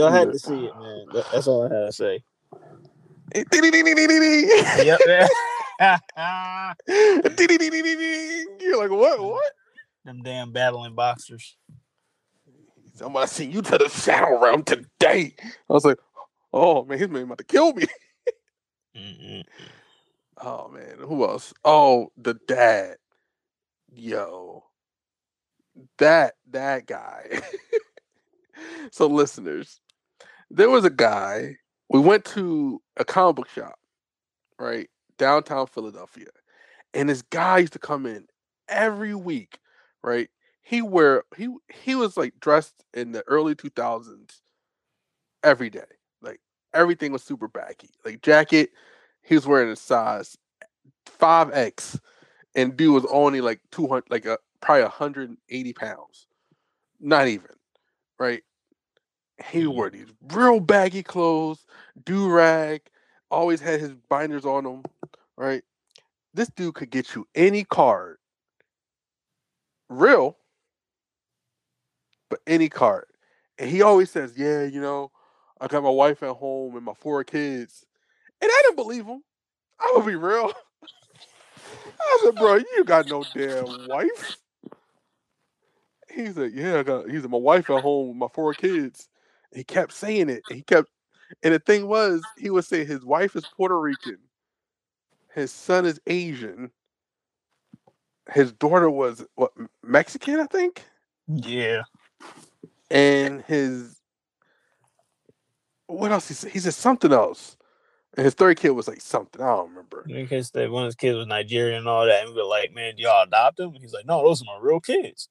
Y'all 0.00 0.10
had 0.10 0.32
to 0.32 0.38
see 0.38 0.64
it, 0.64 0.74
man. 0.78 1.06
That's 1.30 1.46
all 1.46 1.62
I 1.62 1.74
had 1.74 1.86
to 1.86 1.92
say. 1.92 2.22
yep. 3.34 4.98
Yep. 5.06 5.30
You're 8.60 8.78
like, 8.78 8.90
what? 8.90 9.22
What? 9.22 9.52
Them 10.06 10.22
damn 10.22 10.52
battling 10.52 10.94
boxers. 10.94 11.56
Somebody 12.94 13.26
seen 13.26 13.52
you 13.52 13.60
to 13.60 13.76
the 13.76 13.90
shadow 13.90 14.40
realm 14.40 14.62
today. 14.62 15.34
I 15.38 15.72
was 15.72 15.84
like, 15.84 15.98
oh 16.52 16.84
man, 16.84 16.98
his 16.98 17.08
man 17.08 17.24
about 17.24 17.38
to 17.38 17.44
kill 17.44 17.74
me. 17.74 17.84
Mm-mm. 18.96 19.44
Oh 20.38 20.68
man, 20.68 20.96
who 21.00 21.24
else? 21.24 21.52
Oh, 21.62 22.10
the 22.16 22.34
dad. 22.48 22.96
Yo. 23.92 24.64
That 25.98 26.34
that 26.50 26.86
guy. 26.86 27.42
so 28.90 29.06
listeners, 29.06 29.80
there 30.50 30.70
was 30.70 30.84
a 30.84 30.90
guy 30.90 31.56
we 31.88 32.00
went 32.00 32.24
to 32.26 32.80
a 32.96 33.04
comic 33.04 33.36
book 33.36 33.48
shop, 33.48 33.74
right 34.58 34.88
downtown 35.18 35.66
Philadelphia, 35.66 36.28
and 36.94 37.08
this 37.08 37.22
guy 37.22 37.58
used 37.58 37.72
to 37.74 37.78
come 37.78 38.06
in 38.06 38.26
every 38.68 39.14
week, 39.14 39.58
right? 40.02 40.28
He 40.62 40.82
wear 40.82 41.24
he 41.36 41.48
he 41.68 41.94
was 41.94 42.16
like 42.16 42.34
dressed 42.40 42.84
in 42.94 43.12
the 43.12 43.24
early 43.26 43.54
two 43.54 43.70
thousands 43.70 44.42
every 45.42 45.70
day, 45.70 45.80
like 46.22 46.40
everything 46.74 47.12
was 47.12 47.22
super 47.22 47.48
baggy, 47.48 47.90
like 48.04 48.22
jacket. 48.22 48.70
He 49.22 49.34
was 49.34 49.46
wearing 49.46 49.70
a 49.70 49.76
size 49.76 50.36
five 51.06 51.50
X, 51.52 51.98
and 52.54 52.76
dude 52.76 52.94
was 52.94 53.06
only 53.10 53.40
like 53.40 53.60
two 53.70 53.86
hundred, 53.86 54.10
like 54.10 54.26
a 54.26 54.38
probably 54.60 54.84
hundred 54.84 55.28
and 55.28 55.38
eighty 55.48 55.72
pounds, 55.72 56.26
not 57.00 57.28
even, 57.28 57.50
right? 58.18 58.42
He 59.48 59.66
wore 59.66 59.90
these 59.90 60.08
real 60.32 60.60
baggy 60.60 61.02
clothes, 61.02 61.64
do 62.04 62.28
rag, 62.30 62.82
always 63.30 63.60
had 63.60 63.80
his 63.80 63.94
binders 64.08 64.44
on 64.44 64.66
him, 64.66 64.82
right? 65.36 65.62
This 66.34 66.48
dude 66.48 66.74
could 66.74 66.90
get 66.90 67.14
you 67.14 67.26
any 67.34 67.64
card, 67.64 68.18
real, 69.88 70.36
but 72.28 72.40
any 72.46 72.68
card. 72.68 73.06
And 73.58 73.68
he 73.68 73.82
always 73.82 74.10
says, 74.10 74.34
Yeah, 74.36 74.64
you 74.64 74.80
know, 74.80 75.10
I 75.60 75.66
got 75.66 75.82
my 75.82 75.90
wife 75.90 76.22
at 76.22 76.36
home 76.36 76.76
and 76.76 76.84
my 76.84 76.94
four 76.94 77.22
kids. 77.24 77.84
And 78.40 78.50
I 78.50 78.62
didn't 78.64 78.76
believe 78.76 79.04
him. 79.04 79.22
I'm 79.78 79.94
gonna 79.94 80.06
be 80.06 80.16
real. 80.16 80.52
I 82.00 82.20
said, 82.24 82.36
bro, 82.36 82.56
you 82.56 82.84
got 82.84 83.06
no 83.06 83.24
damn 83.24 83.86
wife. 83.86 84.38
He 86.10 86.32
said, 86.32 86.52
Yeah, 86.54 86.78
I 86.78 86.82
got 86.82 87.10
he 87.10 87.20
said, 87.20 87.30
my 87.30 87.38
wife 87.38 87.68
at 87.70 87.82
home 87.82 88.08
with 88.08 88.16
my 88.16 88.28
four 88.32 88.54
kids. 88.54 89.09
He 89.52 89.64
kept 89.64 89.92
saying 89.92 90.28
it. 90.28 90.42
He 90.48 90.62
kept 90.62 90.88
and 91.42 91.54
the 91.54 91.58
thing 91.60 91.86
was, 91.86 92.22
he 92.36 92.50
would 92.50 92.64
say 92.64 92.84
his 92.84 93.04
wife 93.04 93.36
is 93.36 93.44
Puerto 93.56 93.78
Rican, 93.78 94.18
his 95.34 95.52
son 95.52 95.86
is 95.86 96.00
Asian, 96.06 96.70
his 98.32 98.52
daughter 98.52 98.90
was 98.90 99.24
what 99.36 99.52
Mexican, 99.82 100.40
I 100.40 100.46
think, 100.46 100.84
Yeah. 101.28 101.82
and 102.90 103.42
his 103.42 104.00
what 105.86 106.12
else 106.12 106.28
he 106.28 106.34
said? 106.34 106.52
He 106.52 106.58
said 106.60 106.74
something 106.74 107.12
else. 107.12 107.56
And 108.16 108.24
his 108.24 108.34
third 108.34 108.58
kid 108.58 108.70
was 108.70 108.88
like 108.88 109.00
something. 109.00 109.40
I 109.40 109.46
don't 109.46 109.70
remember. 109.70 110.04
In 110.08 110.26
case 110.26 110.50
that 110.50 110.70
one 110.70 110.82
of 110.82 110.86
his 110.88 110.96
kids 110.96 111.16
was 111.16 111.28
Nigerian 111.28 111.78
and 111.78 111.88
all 111.88 112.06
that, 112.06 112.24
and 112.24 112.34
we 112.34 112.42
were 112.42 112.48
like, 112.48 112.72
"Man, 112.74 112.96
do 112.96 113.02
y'all 113.04 113.22
adopt 113.22 113.56
them?" 113.56 113.72
And 113.72 113.80
he's 113.80 113.92
like, 113.92 114.04
"No, 114.06 114.22
those 114.24 114.42
are 114.42 114.46
my 114.46 114.58
real 114.60 114.80
kids." 114.80 115.28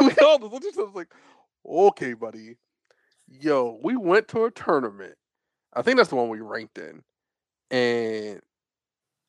We 0.00 0.14
all 0.24 0.38
just 0.38 0.52
looked 0.52 0.66
at 0.66 0.72
each 0.72 0.78
other 0.78 0.90
like, 0.94 1.12
okay, 1.66 2.14
buddy. 2.14 2.56
Yo, 3.28 3.78
we 3.82 3.96
went 3.96 4.28
to 4.28 4.44
a 4.44 4.50
tournament. 4.50 5.14
I 5.74 5.82
think 5.82 5.96
that's 5.96 6.10
the 6.10 6.16
one 6.16 6.28
we 6.28 6.40
ranked 6.40 6.78
in. 6.78 7.02
And 7.70 8.40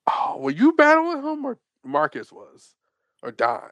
oh, 0.10 0.38
were 0.40 0.52
you 0.52 0.74
battling 0.74 1.24
him 1.24 1.46
or 1.46 1.58
Marcus 1.84 2.32
was? 2.32 2.76
Or 3.22 3.32
Don? 3.32 3.70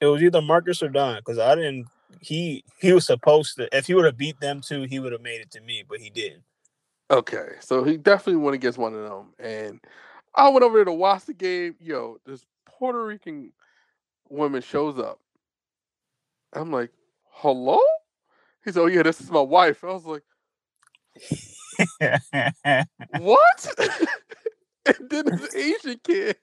It 0.00 0.06
was 0.06 0.22
either 0.22 0.40
Marcus 0.40 0.82
or 0.82 0.88
Don 0.88 1.16
because 1.16 1.38
I 1.38 1.54
didn't. 1.54 1.86
He 2.20 2.64
he 2.80 2.92
was 2.92 3.04
supposed 3.04 3.56
to. 3.56 3.68
If 3.76 3.86
he 3.86 3.94
would 3.94 4.06
have 4.06 4.16
beat 4.16 4.40
them 4.40 4.62
two, 4.62 4.84
he 4.84 4.98
would 4.98 5.12
have 5.12 5.20
made 5.20 5.40
it 5.40 5.50
to 5.52 5.60
me, 5.60 5.84
but 5.86 5.98
he 5.98 6.08
didn't. 6.08 6.44
Okay, 7.10 7.48
so 7.60 7.84
he 7.84 7.96
definitely 7.96 8.42
went 8.42 8.54
against 8.54 8.78
one 8.78 8.94
of 8.94 9.02
them. 9.02 9.34
And 9.38 9.80
I 10.34 10.48
went 10.48 10.62
over 10.62 10.78
there 10.78 10.84
to 10.86 10.92
watch 10.92 11.24
the 11.24 11.34
game. 11.34 11.74
Yo, 11.80 12.18
this 12.24 12.46
Puerto 12.64 13.04
Rican 13.04 13.52
woman 14.28 14.62
shows 14.62 14.98
up. 14.98 15.18
I'm 16.52 16.70
like, 16.70 16.90
hello? 17.24 17.78
He's 18.64 18.76
Oh 18.76 18.86
yeah, 18.86 19.02
this 19.02 19.20
is 19.20 19.30
my 19.30 19.40
wife. 19.40 19.84
I 19.84 19.88
was 19.88 20.04
like, 20.04 20.22
what? 23.18 23.74
and 24.86 25.10
then 25.10 25.24
this 25.26 25.54
Asian 25.54 26.00
kid 26.02 26.36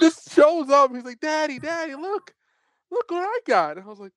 just 0.00 0.32
shows 0.32 0.70
up. 0.70 0.94
He's 0.94 1.04
like, 1.04 1.20
Daddy, 1.20 1.58
Daddy, 1.58 1.94
look, 1.94 2.34
look 2.90 3.10
what 3.10 3.24
I 3.24 3.38
got. 3.46 3.76
And 3.76 3.86
I 3.86 3.88
was 3.88 3.98
like, 3.98 4.12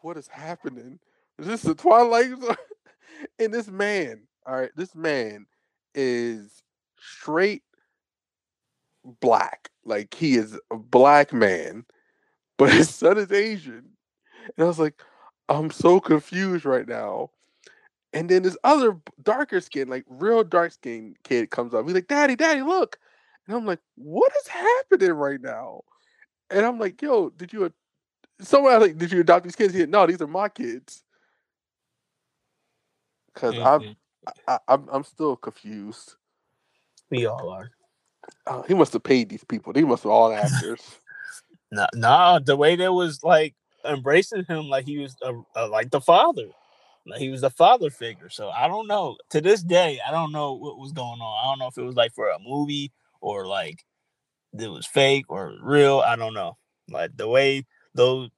what 0.00 0.16
is 0.16 0.28
happening? 0.28 0.98
Is 1.38 1.46
this 1.46 1.62
the 1.62 1.74
Twilight? 1.74 2.30
Zone?" 2.40 2.56
and 3.38 3.52
this 3.52 3.68
man, 3.68 4.22
all 4.46 4.56
right, 4.56 4.70
this 4.76 4.94
man 4.94 5.46
is 5.94 6.62
straight 6.98 7.62
black. 9.20 9.70
Like 9.88 10.14
he 10.14 10.36
is 10.36 10.58
a 10.70 10.76
black 10.76 11.32
man, 11.32 11.84
but 12.58 12.72
his 12.72 12.94
son 12.94 13.18
is 13.18 13.32
Asian. 13.32 13.84
And 14.56 14.64
I 14.64 14.64
was 14.64 14.78
like, 14.78 15.02
I'm 15.48 15.70
so 15.70 16.00
confused 16.00 16.64
right 16.64 16.86
now. 16.86 17.30
And 18.12 18.28
then 18.28 18.42
this 18.42 18.56
other 18.64 18.98
darker 19.22 19.60
skin, 19.60 19.88
like 19.88 20.04
real 20.08 20.44
dark 20.44 20.72
skin 20.72 21.16
kid 21.24 21.50
comes 21.50 21.74
up. 21.74 21.84
He's 21.86 21.94
like, 21.94 22.08
Daddy, 22.08 22.36
Daddy, 22.36 22.62
look. 22.62 22.98
And 23.46 23.56
I'm 23.56 23.66
like, 23.66 23.80
what 23.96 24.32
is 24.42 24.48
happening 24.48 25.12
right 25.12 25.40
now? 25.40 25.82
And 26.50 26.64
I'm 26.64 26.78
like, 26.78 27.00
yo, 27.02 27.30
did 27.30 27.52
you 27.52 27.72
someone 28.40 28.80
like, 28.80 28.98
did 28.98 29.12
you 29.12 29.20
adopt 29.20 29.44
these 29.44 29.56
kids? 29.56 29.74
He 29.74 29.80
said, 29.80 29.90
no, 29.90 30.06
these 30.06 30.22
are 30.22 30.26
my 30.26 30.48
kids. 30.48 31.02
Cause 33.34 33.54
I'm 33.58 33.80
Mhm. 33.82 33.96
I, 34.46 34.58
I'm 34.68 34.88
I'm 34.90 35.04
still 35.04 35.36
confused. 35.36 36.16
we 37.10 37.26
all 37.26 37.50
are. 37.50 37.70
Oh, 38.46 38.62
he 38.66 38.74
must 38.74 38.92
have 38.94 39.02
paid 39.02 39.28
these 39.28 39.44
people. 39.44 39.72
They 39.72 39.82
must 39.82 40.02
have 40.04 40.12
all 40.12 40.32
actors. 40.32 40.80
No, 41.70 41.86
nah, 41.94 42.38
the 42.38 42.56
way 42.56 42.76
they 42.76 42.88
was 42.88 43.22
like 43.22 43.54
embracing 43.84 44.44
him, 44.44 44.68
like 44.68 44.86
he 44.86 44.98
was 44.98 45.14
a, 45.22 45.34
a, 45.54 45.66
like 45.66 45.90
the 45.90 46.00
father, 46.00 46.46
like 47.06 47.20
he 47.20 47.28
was 47.28 47.42
the 47.42 47.50
father 47.50 47.90
figure. 47.90 48.30
So 48.30 48.48
I 48.50 48.68
don't 48.68 48.86
know. 48.86 49.16
To 49.30 49.40
this 49.40 49.62
day, 49.62 50.00
I 50.06 50.10
don't 50.10 50.32
know 50.32 50.54
what 50.54 50.78
was 50.78 50.92
going 50.92 51.20
on. 51.20 51.44
I 51.44 51.50
don't 51.50 51.58
know 51.58 51.66
if 51.68 51.76
it 51.76 51.82
was 51.86 51.96
like 51.96 52.14
for 52.14 52.28
a 52.28 52.38
movie 52.38 52.90
or 53.20 53.46
like 53.46 53.84
it 54.58 54.68
was 54.68 54.86
fake 54.86 55.26
or 55.28 55.54
real. 55.62 56.00
I 56.00 56.16
don't 56.16 56.34
know. 56.34 56.56
Like 56.90 57.16
the 57.16 57.28
way 57.28 57.66
those, 57.94 58.30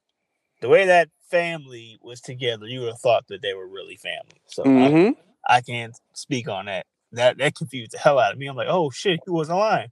the 0.61 0.69
way 0.69 0.85
that 0.85 1.09
family 1.29 1.97
was 2.01 2.21
together, 2.21 2.67
you 2.67 2.81
would 2.81 2.89
have 2.89 2.99
thought 3.01 3.27
that 3.29 3.41
they 3.41 3.53
were 3.53 3.67
really 3.67 3.95
family. 3.97 4.41
So 4.47 4.63
I, 4.63 4.89
hmm 4.89 5.09
I 5.47 5.61
can't 5.61 5.97
speak 6.13 6.47
on 6.49 6.65
that. 6.65 6.85
That 7.13 7.37
that 7.37 7.55
confused 7.55 7.91
the 7.91 7.97
hell 7.97 8.19
out 8.19 8.33
of 8.33 8.39
me. 8.39 8.47
I'm 8.47 8.55
like, 8.55 8.69
oh 8.69 8.89
shit, 8.89 9.19
he 9.25 9.31
wasn't 9.31 9.59
lying. 9.59 9.89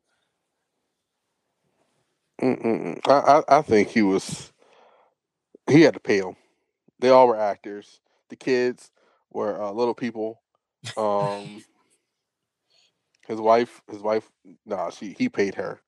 Mm-mm. 2.41 2.99
I, 3.07 3.41
I 3.49 3.57
I 3.59 3.61
think 3.61 3.89
he 3.89 4.01
was. 4.01 4.51
He 5.69 5.81
had 5.81 5.93
to 5.93 5.99
pay 5.99 6.21
them. 6.21 6.35
They 6.99 7.09
all 7.09 7.27
were 7.27 7.37
actors. 7.37 7.99
The 8.29 8.35
kids 8.35 8.91
were 9.31 9.61
uh, 9.61 9.71
little 9.71 9.93
people. 9.93 10.41
Um, 10.97 11.63
his 13.27 13.39
wife, 13.39 13.81
his 13.89 14.01
wife, 14.01 14.29
nah, 14.65 14.89
she 14.89 15.13
he 15.17 15.29
paid 15.29 15.55
her. 15.55 15.79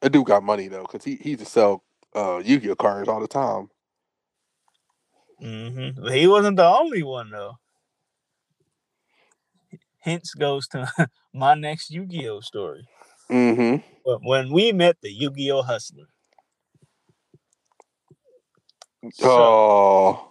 That 0.00 0.10
dude 0.10 0.26
got 0.26 0.42
money 0.42 0.68
though, 0.68 0.84
cause 0.84 1.04
he 1.04 1.16
he 1.16 1.36
to 1.36 1.44
sell 1.44 1.84
uh 2.14 2.42
Yu-Gi-Oh 2.44 2.76
cards 2.76 3.08
all 3.08 3.20
the 3.20 3.28
time. 3.28 3.70
Mm-hmm. 5.42 6.08
He 6.08 6.26
wasn't 6.26 6.56
the 6.56 6.66
only 6.66 7.02
one 7.02 7.30
though. 7.30 7.58
Hence 10.00 10.34
goes 10.34 10.66
to 10.68 10.90
my 11.34 11.54
next 11.54 11.90
Yu-Gi-Oh 11.90 12.40
story. 12.40 12.86
Mm-hmm. 13.30 13.86
But 14.04 14.20
when 14.24 14.52
we 14.52 14.72
met 14.72 14.96
the 15.02 15.10
Yu-Gi-Oh 15.12 15.62
hustler. 15.62 16.06
So 19.12 19.28
Oh. 19.30 20.30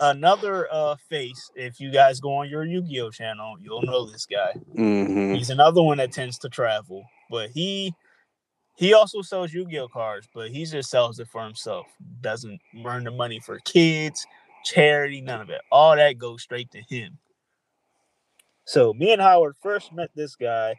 another 0.00 0.68
uh 0.72 0.96
face, 1.08 1.50
if 1.54 1.80
you 1.80 1.90
guys 1.90 2.20
go 2.20 2.34
on 2.36 2.48
your 2.48 2.64
Yu-Gi-Oh 2.64 3.10
channel, 3.10 3.56
you'll 3.60 3.82
know 3.82 4.06
this 4.06 4.26
guy. 4.26 4.52
Mm-hmm. 4.76 5.34
He's 5.34 5.50
another 5.50 5.82
one 5.82 5.98
that 5.98 6.12
tends 6.12 6.38
to 6.38 6.48
travel, 6.48 7.04
but 7.30 7.50
he 7.50 7.92
he 8.76 8.94
also 8.94 9.20
sells 9.22 9.52
Yu-Gi-Oh 9.52 9.88
cards, 9.88 10.28
but 10.34 10.50
he 10.50 10.64
just 10.64 10.90
sells 10.90 11.18
it 11.18 11.28
for 11.28 11.44
himself. 11.44 11.86
Doesn't 12.20 12.60
earn 12.84 13.04
the 13.04 13.10
money 13.10 13.38
for 13.40 13.58
kids, 13.64 14.26
charity, 14.64 15.20
none 15.20 15.40
of 15.40 15.50
it. 15.50 15.60
All 15.70 15.96
that 15.96 16.18
goes 16.18 16.42
straight 16.42 16.70
to 16.70 16.80
him. 16.88 17.18
So 18.64 18.92
me 18.92 19.12
and 19.12 19.22
Howard 19.22 19.56
first 19.62 19.92
met 19.92 20.10
this 20.14 20.36
guy 20.36 20.76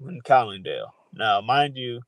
in 0.00 0.20
Collingdale. 0.22 0.94
Now, 1.12 1.40
mind 1.40 1.76
you, 1.76 2.00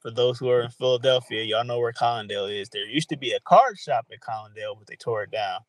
for 0.00 0.10
those 0.10 0.38
who 0.38 0.48
are 0.50 0.62
in 0.62 0.70
Philadelphia, 0.70 1.42
y'all 1.42 1.64
know 1.64 1.78
where 1.78 1.92
Collingdale 1.92 2.46
is. 2.46 2.68
There 2.68 2.86
used 2.86 3.08
to 3.10 3.16
be 3.16 3.32
a 3.32 3.40
card 3.40 3.78
shop 3.78 4.06
at 4.12 4.20
Collingdale, 4.20 4.76
but 4.76 4.86
they 4.86 4.96
tore 4.96 5.24
it 5.24 5.30
down 5.30 5.60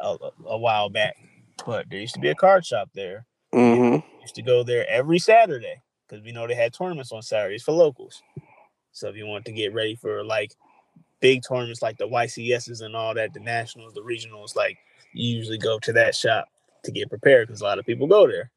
a, 0.00 0.16
a 0.46 0.58
while 0.58 0.90
back. 0.90 1.16
But 1.64 1.86
there 1.90 2.00
used 2.00 2.14
to 2.14 2.20
be 2.20 2.30
a 2.30 2.34
card 2.34 2.64
shop 2.66 2.90
there 2.94 3.26
Mm-hmm. 3.54 4.06
used 4.22 4.34
to 4.36 4.42
go 4.42 4.62
there 4.62 4.88
every 4.88 5.18
Saturday 5.18 5.82
because 6.08 6.24
we 6.24 6.32
know 6.32 6.46
they 6.46 6.54
had 6.54 6.72
tournaments 6.72 7.12
on 7.12 7.20
Saturdays 7.22 7.62
for 7.62 7.72
locals. 7.72 8.22
So 8.92 9.08
if 9.08 9.16
you 9.16 9.26
want 9.26 9.44
to 9.44 9.52
get 9.52 9.74
ready 9.74 9.94
for 9.94 10.24
like 10.24 10.54
big 11.20 11.42
tournaments 11.46 11.82
like 11.82 11.98
the 11.98 12.08
YCSs 12.08 12.82
and 12.82 12.96
all 12.96 13.14
that, 13.14 13.34
the 13.34 13.40
nationals, 13.40 13.92
the 13.94 14.02
regionals, 14.02 14.56
like 14.56 14.78
you 15.12 15.36
usually 15.36 15.58
go 15.58 15.78
to 15.80 15.92
that 15.92 16.14
shop 16.14 16.48
to 16.84 16.92
get 16.92 17.10
prepared 17.10 17.48
because 17.48 17.60
a 17.62 17.64
lot 17.64 17.78
of 17.78 17.86
people 17.86 18.06
go 18.06 18.26
there. 18.28 18.50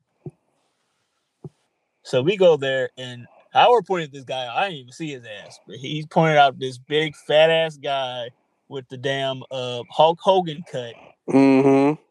So 2.03 2.21
we 2.21 2.37
go 2.37 2.57
there 2.57 2.89
and 2.97 3.27
Howard 3.53 3.85
pointed 3.85 4.11
this 4.11 4.25
guy. 4.25 4.47
I 4.53 4.65
didn't 4.69 4.79
even 4.81 4.93
see 4.93 5.11
his 5.13 5.25
ass, 5.25 5.59
but 5.67 5.77
he 5.77 6.05
pointed 6.09 6.37
out 6.37 6.59
this 6.59 6.77
big 6.77 7.15
fat 7.15 7.49
ass 7.49 7.77
guy 7.77 8.29
with 8.69 8.87
the 8.89 8.97
damn 8.97 9.43
uh 9.51 9.83
Hulk 9.91 10.19
Hogan 10.21 10.63
cut, 10.71 10.95
Mm-hmm. 11.29 12.01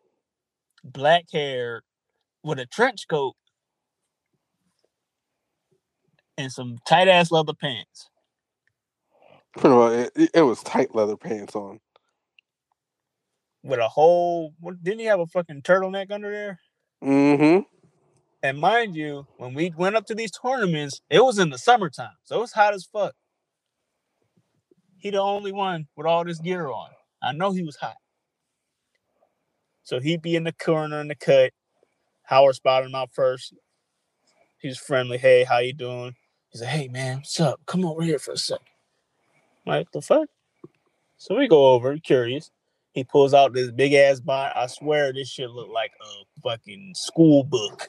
black 0.85 1.27
hair, 1.33 1.83
with 2.45 2.59
a 2.61 2.67
trench 2.67 3.09
coat 3.09 3.35
and 6.39 6.53
some 6.53 6.79
tight 6.87 7.09
ass 7.09 7.31
leather 7.33 7.55
pants. 7.55 8.11
Pretty 9.59 9.77
well, 9.77 9.93
it, 9.93 10.13
it- 10.17 10.31
it 10.35 10.43
was 10.43 10.63
tight 10.63 10.95
leather 10.95 11.17
pants 11.17 11.57
on. 11.57 11.81
With 13.65 13.81
a 13.81 13.89
whole, 13.89 14.53
what, 14.61 14.85
didn't 14.85 15.01
he 15.01 15.07
have 15.07 15.21
a 15.21 15.27
fucking 15.27 15.63
turtleneck 15.63 16.11
under 16.11 16.31
there? 16.31 16.61
Mm-hmm. 17.03 17.61
And 18.43 18.59
mind 18.59 18.95
you, 18.95 19.27
when 19.39 19.55
we 19.55 19.73
went 19.75 19.97
up 19.97 20.05
to 20.07 20.15
these 20.15 20.31
tournaments, 20.31 21.01
it 21.09 21.25
was 21.25 21.39
in 21.39 21.49
the 21.49 21.57
summertime, 21.57 22.13
so 22.25 22.37
it 22.37 22.41
was 22.41 22.53
hot 22.53 22.75
as 22.75 22.85
fuck. 22.85 23.15
He 24.99 25.09
the 25.09 25.21
only 25.21 25.51
one 25.51 25.87
with 25.97 26.07
all 26.07 26.25
this 26.25 26.39
gear 26.41 26.69
on. 26.69 26.91
I 27.23 27.33
know 27.33 27.53
he 27.53 27.63
was 27.63 27.77
hot. 27.77 27.97
So 29.83 29.99
he'd 29.99 30.21
be 30.21 30.37
in 30.37 30.45
the 30.45 30.53
corner 30.53 31.01
in 31.01 31.09
the 31.09 31.15
cut. 31.15 31.53
Howard 32.25 32.57
spotted 32.57 32.87
him 32.87 32.95
out 32.95 33.11
first. 33.15 33.55
He's 34.59 34.79
friendly. 34.79 35.17
Hey, 35.17 35.45
how 35.45 35.59
you 35.59 35.73
doing? 35.73 36.15
He's 36.51 36.61
like, 36.61 36.71
hey 36.71 36.89
man, 36.89 37.17
what's 37.19 37.41
up? 37.41 37.61
Come 37.65 37.87
over 37.87 38.03
here 38.03 38.19
for 38.19 38.33
a 38.33 38.37
second. 38.37 38.67
I'm 39.67 39.73
like, 39.73 39.91
the 39.93 40.03
fuck? 40.03 40.29
So 41.17 41.39
we 41.39 41.49
go 41.49 41.73
over, 41.73 41.97
curious. 41.97 42.51
He 42.95 43.03
pulls 43.03 43.35
out 43.35 43.53
this 43.53 43.73
big 43.73 43.93
ass 43.93 44.21
bind. 44.21 44.53
I 44.55 44.69
swear 44.69 45.13
this 45.13 45.29
shit 45.29 45.51
looked 45.51 45.73
like 45.73 45.91
a 46.01 46.41
fucking 46.43 46.93
school 46.95 47.43
book. 47.43 47.89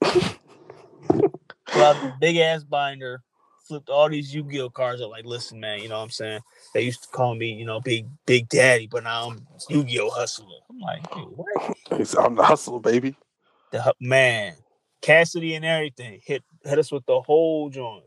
Pull 0.00 1.82
out 1.82 2.02
the 2.02 2.12
big 2.20 2.36
ass 2.36 2.64
binder, 2.64 3.22
flipped 3.68 3.88
all 3.88 4.08
these 4.08 4.34
Yu-Gi-Oh 4.34 4.70
cards. 4.70 5.00
I'm 5.00 5.10
like, 5.10 5.24
listen, 5.24 5.60
man, 5.60 5.80
you 5.80 5.88
know 5.88 5.98
what 5.98 6.04
I'm 6.04 6.10
saying? 6.10 6.40
They 6.74 6.82
used 6.82 7.04
to 7.04 7.08
call 7.08 7.36
me, 7.36 7.52
you 7.52 7.64
know, 7.64 7.80
Big 7.80 8.08
Big 8.26 8.48
Daddy, 8.48 8.88
but 8.88 9.04
now 9.04 9.30
I'm 9.30 9.46
Yu-Gi-Oh 9.68 10.10
hustler. 10.10 10.58
I'm 10.70 10.80
like, 10.80 11.14
hey, 11.14 11.20
what? 11.20 12.16
On 12.18 12.34
the 12.34 12.42
hustler, 12.42 12.80
baby. 12.80 13.16
The 13.70 13.94
man, 14.00 14.54
Cassidy 15.02 15.54
and 15.54 15.64
everything 15.64 16.20
hit 16.24 16.42
hit 16.64 16.78
us 16.80 16.90
with 16.90 17.06
the 17.06 17.20
whole 17.20 17.70
joint. 17.70 18.04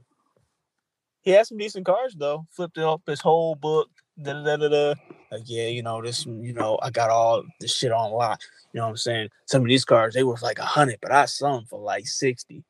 He 1.21 1.31
had 1.31 1.47
some 1.47 1.57
decent 1.57 1.85
cards 1.85 2.15
though. 2.17 2.45
Flipped 2.51 2.77
it 2.77 2.83
up 2.83 3.03
his 3.07 3.21
whole 3.21 3.55
book. 3.55 3.89
Da 4.21 4.33
da 4.33 4.57
da 4.57 4.67
da. 4.67 4.93
Like 5.31 5.43
yeah, 5.45 5.67
you 5.67 5.83
know 5.83 6.01
this. 6.01 6.25
You 6.25 6.53
know 6.53 6.79
I 6.81 6.89
got 6.89 7.09
all 7.09 7.43
this 7.59 7.75
shit 7.75 7.91
on 7.91 8.12
lock. 8.12 8.41
You 8.74 8.79
know 8.79 8.86
what 8.86 8.91
I'm 8.91 8.98
saying? 8.98 9.29
Some 9.45 9.62
of 9.62 9.67
these 9.67 9.86
cars, 9.86 10.13
they 10.13 10.24
were 10.24 10.38
like 10.41 10.59
a 10.59 10.65
hundred, 10.65 11.00
but 11.01 11.12
I 11.12 11.25
saw 11.25 11.55
them 11.55 11.65
for 11.65 11.79
like 11.79 12.07
sixty. 12.07 12.63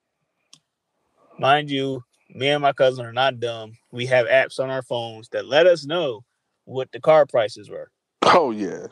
Mind 1.37 1.69
you, 1.69 2.03
me 2.29 2.49
and 2.49 2.61
my 2.61 2.73
cousin 2.73 3.05
are 3.05 3.13
not 3.13 3.39
dumb. 3.39 3.73
We 3.91 4.05
have 4.07 4.27
apps 4.27 4.59
on 4.59 4.69
our 4.69 4.81
phones 4.81 5.29
that 5.29 5.45
let 5.45 5.67
us 5.67 5.85
know 5.85 6.23
what 6.65 6.91
the 6.91 6.99
car 6.99 7.25
prices 7.25 7.69
were. 7.69 7.91
Oh 8.23 8.51
yeah. 8.51 8.87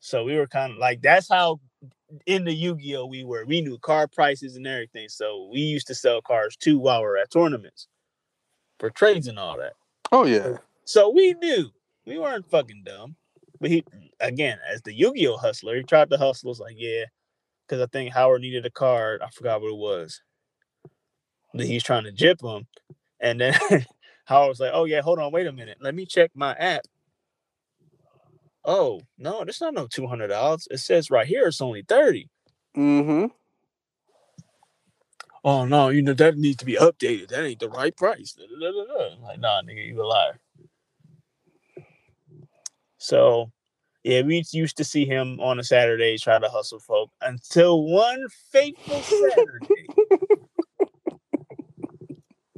So 0.00 0.24
we 0.24 0.36
were 0.36 0.46
kind 0.46 0.72
of 0.72 0.78
like 0.78 1.02
that's 1.02 1.28
how 1.28 1.60
in 2.26 2.44
the 2.44 2.52
Yu-Gi-Oh 2.52 3.06
we 3.06 3.24
were. 3.24 3.44
We 3.44 3.60
knew 3.60 3.78
car 3.78 4.06
prices 4.06 4.56
and 4.56 4.66
everything. 4.66 5.08
So 5.08 5.48
we 5.52 5.60
used 5.60 5.86
to 5.88 5.94
sell 5.94 6.20
cars 6.20 6.56
too 6.56 6.78
while 6.78 7.00
we 7.00 7.06
are 7.06 7.16
at 7.16 7.30
tournaments 7.30 7.88
for 8.78 8.90
trades 8.90 9.28
and 9.28 9.38
all 9.38 9.58
that. 9.58 9.74
Oh 10.12 10.26
yeah. 10.26 10.58
So 10.84 11.10
we 11.10 11.34
knew 11.34 11.70
we 12.06 12.18
weren't 12.18 12.48
fucking 12.50 12.82
dumb. 12.84 13.16
But 13.60 13.70
he 13.70 13.84
again, 14.20 14.58
as 14.70 14.82
the 14.82 14.92
Yu-Gi-Oh 14.94 15.36
hustler, 15.36 15.76
he 15.76 15.82
tried 15.82 16.10
to 16.10 16.18
hustle. 16.18 16.48
Was 16.48 16.60
like, 16.60 16.76
yeah, 16.76 17.04
because 17.66 17.82
I 17.82 17.86
think 17.86 18.12
Howard 18.12 18.42
needed 18.42 18.66
a 18.66 18.70
card. 18.70 19.22
I 19.22 19.28
forgot 19.30 19.60
what 19.60 19.68
it 19.70 19.76
was. 19.76 20.20
That 21.54 21.66
he's 21.66 21.84
trying 21.84 22.04
to 22.04 22.12
jip 22.12 22.42
him, 22.42 22.66
and 23.20 23.40
then 23.40 23.54
Howard 24.24 24.48
was 24.48 24.60
like, 24.60 24.72
"Oh 24.74 24.84
yeah, 24.84 25.02
hold 25.02 25.18
on, 25.20 25.32
wait 25.32 25.46
a 25.46 25.52
minute, 25.52 25.78
let 25.80 25.94
me 25.94 26.04
check 26.04 26.32
my 26.34 26.52
app." 26.54 26.82
Oh 28.64 29.02
no, 29.18 29.44
that's 29.44 29.60
not 29.60 29.74
no 29.74 29.86
two 29.86 30.06
hundred 30.06 30.28
dollars. 30.28 30.66
It 30.70 30.78
says 30.78 31.10
right 31.10 31.26
here 31.26 31.46
it's 31.46 31.60
only 31.60 31.82
thirty. 31.82 32.28
Mm-hmm. 32.76 33.26
Oh 35.44 35.64
no, 35.66 35.90
you 35.90 36.02
know 36.02 36.14
that 36.14 36.38
needs 36.38 36.56
to 36.56 36.64
be 36.64 36.74
updated. 36.76 37.28
That 37.28 37.44
ain't 37.44 37.60
the 37.60 37.68
right 37.68 37.96
price. 37.96 38.36
Like, 39.22 39.40
nah, 39.40 39.62
nigga, 39.62 39.86
you 39.86 40.02
a 40.02 40.04
liar. 40.04 40.38
So, 43.04 43.52
yeah, 44.02 44.22
we 44.22 44.42
used 44.50 44.78
to 44.78 44.84
see 44.84 45.04
him 45.04 45.38
on 45.38 45.58
a 45.58 45.62
Saturday 45.62 46.16
try 46.16 46.38
to 46.38 46.48
hustle 46.48 46.78
folk 46.78 47.10
until 47.20 47.84
one 47.84 48.24
fateful 48.50 48.98
Saturday. 49.00 49.86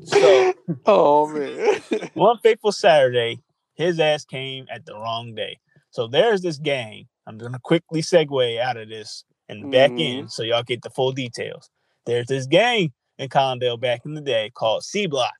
so, 0.04 0.54
Oh 0.86 1.26
man. 1.26 1.82
one 2.14 2.38
fateful 2.38 2.70
Saturday, 2.70 3.42
his 3.74 3.98
ass 3.98 4.24
came 4.24 4.66
at 4.70 4.86
the 4.86 4.94
wrong 4.94 5.34
day. 5.34 5.58
So 5.90 6.06
there's 6.06 6.42
this 6.42 6.58
gang. 6.58 7.08
I'm 7.26 7.38
gonna 7.38 7.58
quickly 7.60 8.02
segue 8.02 8.60
out 8.60 8.76
of 8.76 8.88
this 8.88 9.24
and 9.48 9.72
back 9.72 9.90
in 9.90 9.98
mm-hmm. 9.98 10.26
so 10.28 10.44
y'all 10.44 10.62
get 10.62 10.82
the 10.82 10.90
full 10.90 11.10
details. 11.10 11.68
There's 12.06 12.28
this 12.28 12.46
gang 12.46 12.92
in 13.18 13.30
Condell 13.30 13.78
back 13.78 14.02
in 14.04 14.14
the 14.14 14.20
day 14.20 14.52
called 14.54 14.84
C 14.84 15.08
Block. 15.08 15.34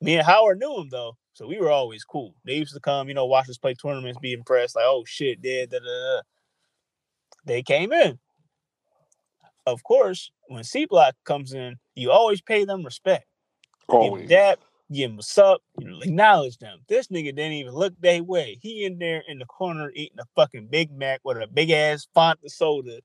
Me 0.00 0.16
and 0.16 0.26
Howard 0.26 0.58
knew 0.60 0.76
him 0.80 0.88
though, 0.90 1.16
so 1.34 1.46
we 1.46 1.58
were 1.58 1.70
always 1.70 2.04
cool. 2.04 2.34
They 2.44 2.54
used 2.54 2.74
to 2.74 2.80
come, 2.80 3.08
you 3.08 3.14
know, 3.14 3.26
watch 3.26 3.48
us 3.48 3.58
play 3.58 3.74
tournaments, 3.74 4.18
be 4.20 4.32
impressed, 4.32 4.76
like, 4.76 4.84
oh 4.86 5.04
shit, 5.06 5.42
dead, 5.42 5.70
da, 5.70 5.78
da, 5.78 5.84
da. 5.84 6.20
They 7.44 7.62
came 7.62 7.92
in. 7.92 8.18
Of 9.66 9.82
course, 9.82 10.30
when 10.48 10.64
C 10.64 10.86
Block 10.86 11.14
comes 11.24 11.52
in, 11.52 11.76
you 11.94 12.10
always 12.10 12.40
pay 12.40 12.64
them 12.64 12.84
respect. 12.84 13.26
Give 13.90 13.96
'em 13.96 14.02
Always. 14.02 14.28
dap, 14.28 14.60
give 14.92 15.10
'em 15.10 15.16
what's 15.16 15.36
up, 15.36 15.62
you 15.78 15.88
know, 15.88 16.00
acknowledge 16.00 16.58
them. 16.58 16.80
This 16.88 17.08
nigga 17.08 17.34
didn't 17.34 17.52
even 17.54 17.74
look 17.74 17.94
their 18.00 18.22
way. 18.22 18.58
He 18.62 18.84
in 18.84 18.98
there 18.98 19.22
in 19.26 19.38
the 19.38 19.46
corner 19.46 19.90
eating 19.94 20.20
a 20.20 20.26
fucking 20.36 20.68
Big 20.68 20.90
Mac 20.92 21.20
with 21.24 21.38
a 21.38 21.46
big 21.46 21.70
ass 21.70 22.06
font 22.14 22.38
of 22.44 22.52
soda 22.52 23.00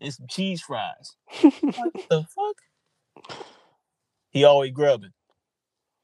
and 0.00 0.14
some 0.14 0.26
cheese 0.28 0.62
fries. 0.62 1.16
what 1.40 1.92
the 2.08 2.24
fuck? 2.24 3.36
He 4.30 4.44
always 4.44 4.70
grubbing. 4.72 5.10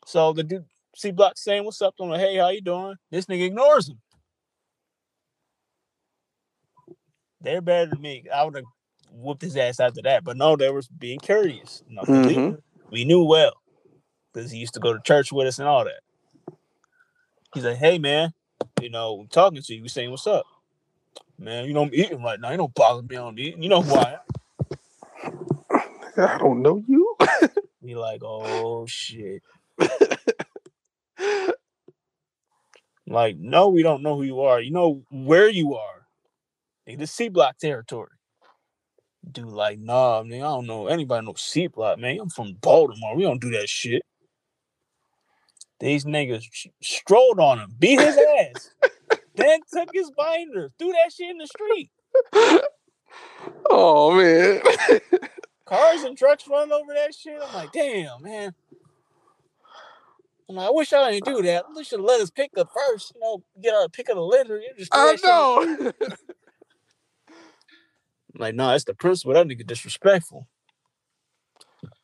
So 0.07 0.33
the 0.33 0.45
dude 0.45 0.65
C 0.95 1.11
Block 1.11 1.37
saying 1.37 1.65
what's 1.65 1.83
up 1.83 1.97
to 1.97 2.05
him, 2.05 2.11
like, 2.11 2.21
hey, 2.21 2.37
how 2.37 2.49
you 2.49 2.63
doing? 2.63 2.95
This 3.11 3.27
nigga 3.27 3.47
ignores 3.47 3.89
him. 3.89 3.99
They're 7.41 7.61
better 7.61 7.91
than 7.91 8.01
me. 8.01 8.25
I 8.35 8.45
would 8.45 8.55
have 8.57 8.65
whooped 9.13 9.43
his 9.43 9.57
ass 9.57 9.81
after 9.81 10.01
that. 10.03 10.25
But 10.25 10.37
no, 10.37 10.57
they 10.57 10.71
was 10.71 10.89
being 10.89 11.19
courteous. 11.19 11.83
No, 11.89 12.03
'cause 12.03 12.27
we- 12.27 12.35
mm-hmm. 12.37 12.57
we 12.91 13.05
knew 13.05 13.25
well 13.25 13.53
because 14.33 14.51
he 14.51 14.59
used 14.59 14.75
to 14.75 14.81
go 14.81 14.93
to 14.93 15.01
church 15.01 15.33
with 15.33 15.49
us 15.49 15.59
and 15.59 15.69
all 15.69 15.85
that. 15.85 16.01
He's 17.53 17.65
like, 17.65 17.77
hey 17.77 17.99
man, 17.99 18.33
you 18.81 18.91
know, 18.91 19.21
I'm 19.21 19.29
talking 19.29 19.61
to 19.61 19.75
you, 19.75 19.83
we 19.83 19.89
saying 19.89 20.11
what's 20.11 20.27
up. 20.27 20.45
Man, 21.39 21.67
you 21.67 21.75
know 21.75 21.83
I'm 21.83 21.91
eating 21.93 22.23
right 22.23 22.41
now. 22.41 22.51
You 22.51 22.57
don't 22.59 22.75
bother 22.75 23.03
me 23.03 23.17
on 23.17 23.39
eating. 23.39 23.63
You 23.63 23.69
know 23.69 23.83
who 23.83 23.95
I 23.95 24.15
am. 24.15 24.21
I 26.17 26.39
don't 26.39 26.63
know 26.63 26.83
you. 26.87 27.17
He 27.83 27.95
like, 27.95 28.23
oh 28.25 28.85
shit. 28.87 29.43
Like, 33.07 33.37
no, 33.39 33.69
we 33.69 33.83
don't 33.83 34.03
know 34.03 34.17
who 34.17 34.25
you 34.25 34.41
are. 34.41 34.61
You 34.61 34.73
know 34.73 35.03
where 35.11 35.49
you 35.49 35.75
are. 35.75 36.07
The 36.87 37.07
C 37.07 37.29
block 37.29 37.59
territory. 37.59 38.11
Dude, 39.31 39.47
like, 39.47 39.79
nah, 39.79 40.23
man, 40.23 40.43
I 40.43 40.47
don't 40.47 40.67
know 40.67 40.87
anybody 40.87 41.25
know 41.25 41.35
C 41.37 41.67
block, 41.69 41.99
man. 41.99 42.19
I'm 42.21 42.31
from 42.31 42.55
Baltimore. 42.61 43.17
We 43.17 43.23
don't 43.23 43.41
do 43.41 43.51
that 43.51 43.69
shit. 43.69 44.03
These 45.79 46.05
niggas 46.05 46.45
strolled 46.83 47.39
on 47.39 47.59
him, 47.59 47.75
beat 47.79 48.01
his 48.01 48.17
ass, 48.17 48.71
then 49.35 49.61
took 49.73 49.91
his 49.93 50.11
binder, 50.17 50.71
threw 50.79 50.93
that 50.93 51.13
shit 51.13 51.31
in 51.31 51.39
the 51.39 51.47
street. 51.47 51.91
oh 53.71 54.17
man. 54.17 54.63
Cars 55.67 56.03
and 56.05 56.17
trucks 56.17 56.49
running 56.49 56.73
over 56.73 56.95
that 56.95 57.15
shit. 57.15 57.39
I'm 57.43 57.55
like, 57.55 57.73
damn, 57.73 58.23
man. 58.23 58.55
I'm 60.49 60.57
like, 60.57 60.69
I 60.69 60.71
wish 60.71 60.93
I 60.93 61.11
didn't 61.11 61.25
do 61.25 61.43
that. 61.43 61.65
They 61.75 61.83
should 61.83 62.01
let 62.01 62.21
us 62.21 62.31
pick 62.31 62.53
up 62.57 62.71
first, 62.73 63.13
you 63.15 63.21
know, 63.21 63.43
get 63.61 63.75
our 63.75 63.89
pick 63.89 64.09
of 64.09 64.17
the 64.17 64.23
litter. 64.23 64.59
You 64.59 64.71
just 64.79 64.95
I 64.95 65.17
that 65.17 65.19
shit 65.19 65.79
in- 65.79 65.85
know. 65.85 65.93
Like, 68.39 68.55
no, 68.55 68.65
nah, 68.67 68.73
that's 68.73 68.85
the 68.85 68.95
principal. 68.95 69.33
That 69.35 69.47
nigga 69.47 69.67
disrespectful. 69.67 70.47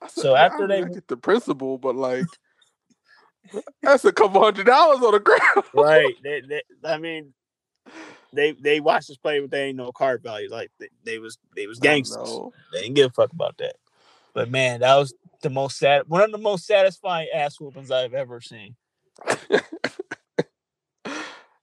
Said, 0.08 0.10
So 0.22 0.34
after 0.34 0.64
I 0.64 0.66
mean, 0.66 0.68
they- 0.68 0.82
I 0.82 0.88
get 0.94 1.08
the 1.08 1.16
principal, 1.16 1.78
but 1.78 1.94
like 1.94 2.24
that's 3.82 4.04
a 4.04 4.12
couple 4.12 4.42
hundred 4.42 4.66
dollars 4.66 5.02
on 5.04 5.12
the 5.12 5.20
ground. 5.20 5.64
Right. 5.74 6.14
they, 6.22 6.40
they, 6.40 6.62
I 6.84 6.98
mean, 6.98 7.34
they 8.32 8.52
they 8.52 8.80
watched 8.80 9.10
us 9.10 9.16
play, 9.18 9.40
but 9.40 9.50
they 9.50 9.64
ain't 9.64 9.76
no 9.76 9.92
card 9.92 10.22
value. 10.22 10.48
Like 10.50 10.70
they, 10.80 10.88
they 11.04 11.18
was 11.18 11.38
they 11.54 11.66
was 11.66 11.78
gangsters. 11.78 12.30
They 12.72 12.82
didn't 12.82 12.94
give 12.94 13.10
a 13.10 13.12
fuck 13.14 13.32
about 13.32 13.58
that. 13.58 13.76
But 14.34 14.50
man, 14.50 14.80
that 14.80 14.96
was 14.96 15.12
the 15.42 15.50
most 15.50 15.78
sad 15.78 16.02
one 16.08 16.22
of 16.22 16.32
the 16.32 16.38
most 16.38 16.66
satisfying 16.66 17.28
ass 17.34 17.60
whoopings 17.60 17.90
I've 17.90 18.14
ever 18.14 18.40
seen. 18.40 18.76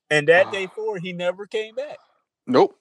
And 0.09 0.27
that 0.27 0.47
ah. 0.47 0.51
day 0.51 0.67
forward, 0.67 1.01
he 1.03 1.13
never 1.13 1.45
came 1.45 1.75
back. 1.75 1.97
Nope. 2.47 2.75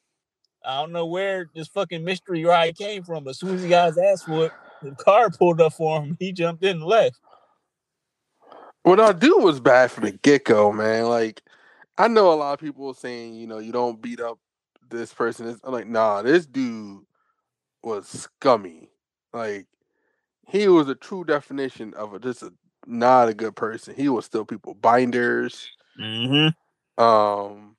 I 0.65 0.81
don't 0.81 0.93
know 0.93 1.07
where 1.07 1.49
this 1.55 1.69
fucking 1.69 2.05
mystery 2.05 2.45
ride 2.45 2.77
came 2.77 3.03
from, 3.03 3.25
but 3.25 3.31
as 3.31 3.39
soon 3.39 3.55
as 3.55 3.63
he 3.63 3.69
got 3.69 3.89
his 3.89 3.99
ass 3.99 4.27
whooped, 4.27 4.55
the 4.83 4.93
car 4.93 5.31
pulled 5.39 5.61
up 5.61 5.75
for 5.75 6.03
him. 6.03 6.17
He 6.19 6.33
jumped 6.33 6.65
in 6.65 6.79
and 6.79 6.85
left. 6.85 7.19
What 8.83 9.01
I 9.01 9.13
do 9.13 9.39
was 9.39 9.61
bad 9.61 9.91
from 9.91 10.05
the 10.05 10.13
get 10.13 10.45
go, 10.45 10.73
man. 10.73 11.05
Like 11.05 11.43
I 11.97 12.09
know 12.09 12.33
a 12.33 12.35
lot 12.35 12.55
of 12.55 12.61
people 12.61 12.95
saying, 12.95 13.35
you 13.35 13.47
know, 13.47 13.59
you 13.59 13.73
don't 13.73 14.01
beat 14.01 14.21
up 14.21 14.39
this 14.89 15.13
person. 15.13 15.59
I'm 15.63 15.73
like, 15.73 15.87
nah, 15.87 16.23
this 16.23 16.47
dude 16.47 17.03
was 17.83 18.09
scummy. 18.09 18.91
Like 19.33 19.67
he 20.49 20.67
was 20.67 20.89
a 20.89 20.95
true 20.95 21.25
definition 21.25 21.95
of 21.95 22.15
a, 22.15 22.19
just 22.19 22.43
a 22.43 22.53
not 22.87 23.29
a 23.29 23.35
good 23.35 23.55
person. 23.55 23.95
He 23.95 24.09
was 24.09 24.25
still 24.25 24.45
people 24.45 24.75
binders. 24.75 25.71
Mm-hmm. 26.01 27.03
Um, 27.03 27.77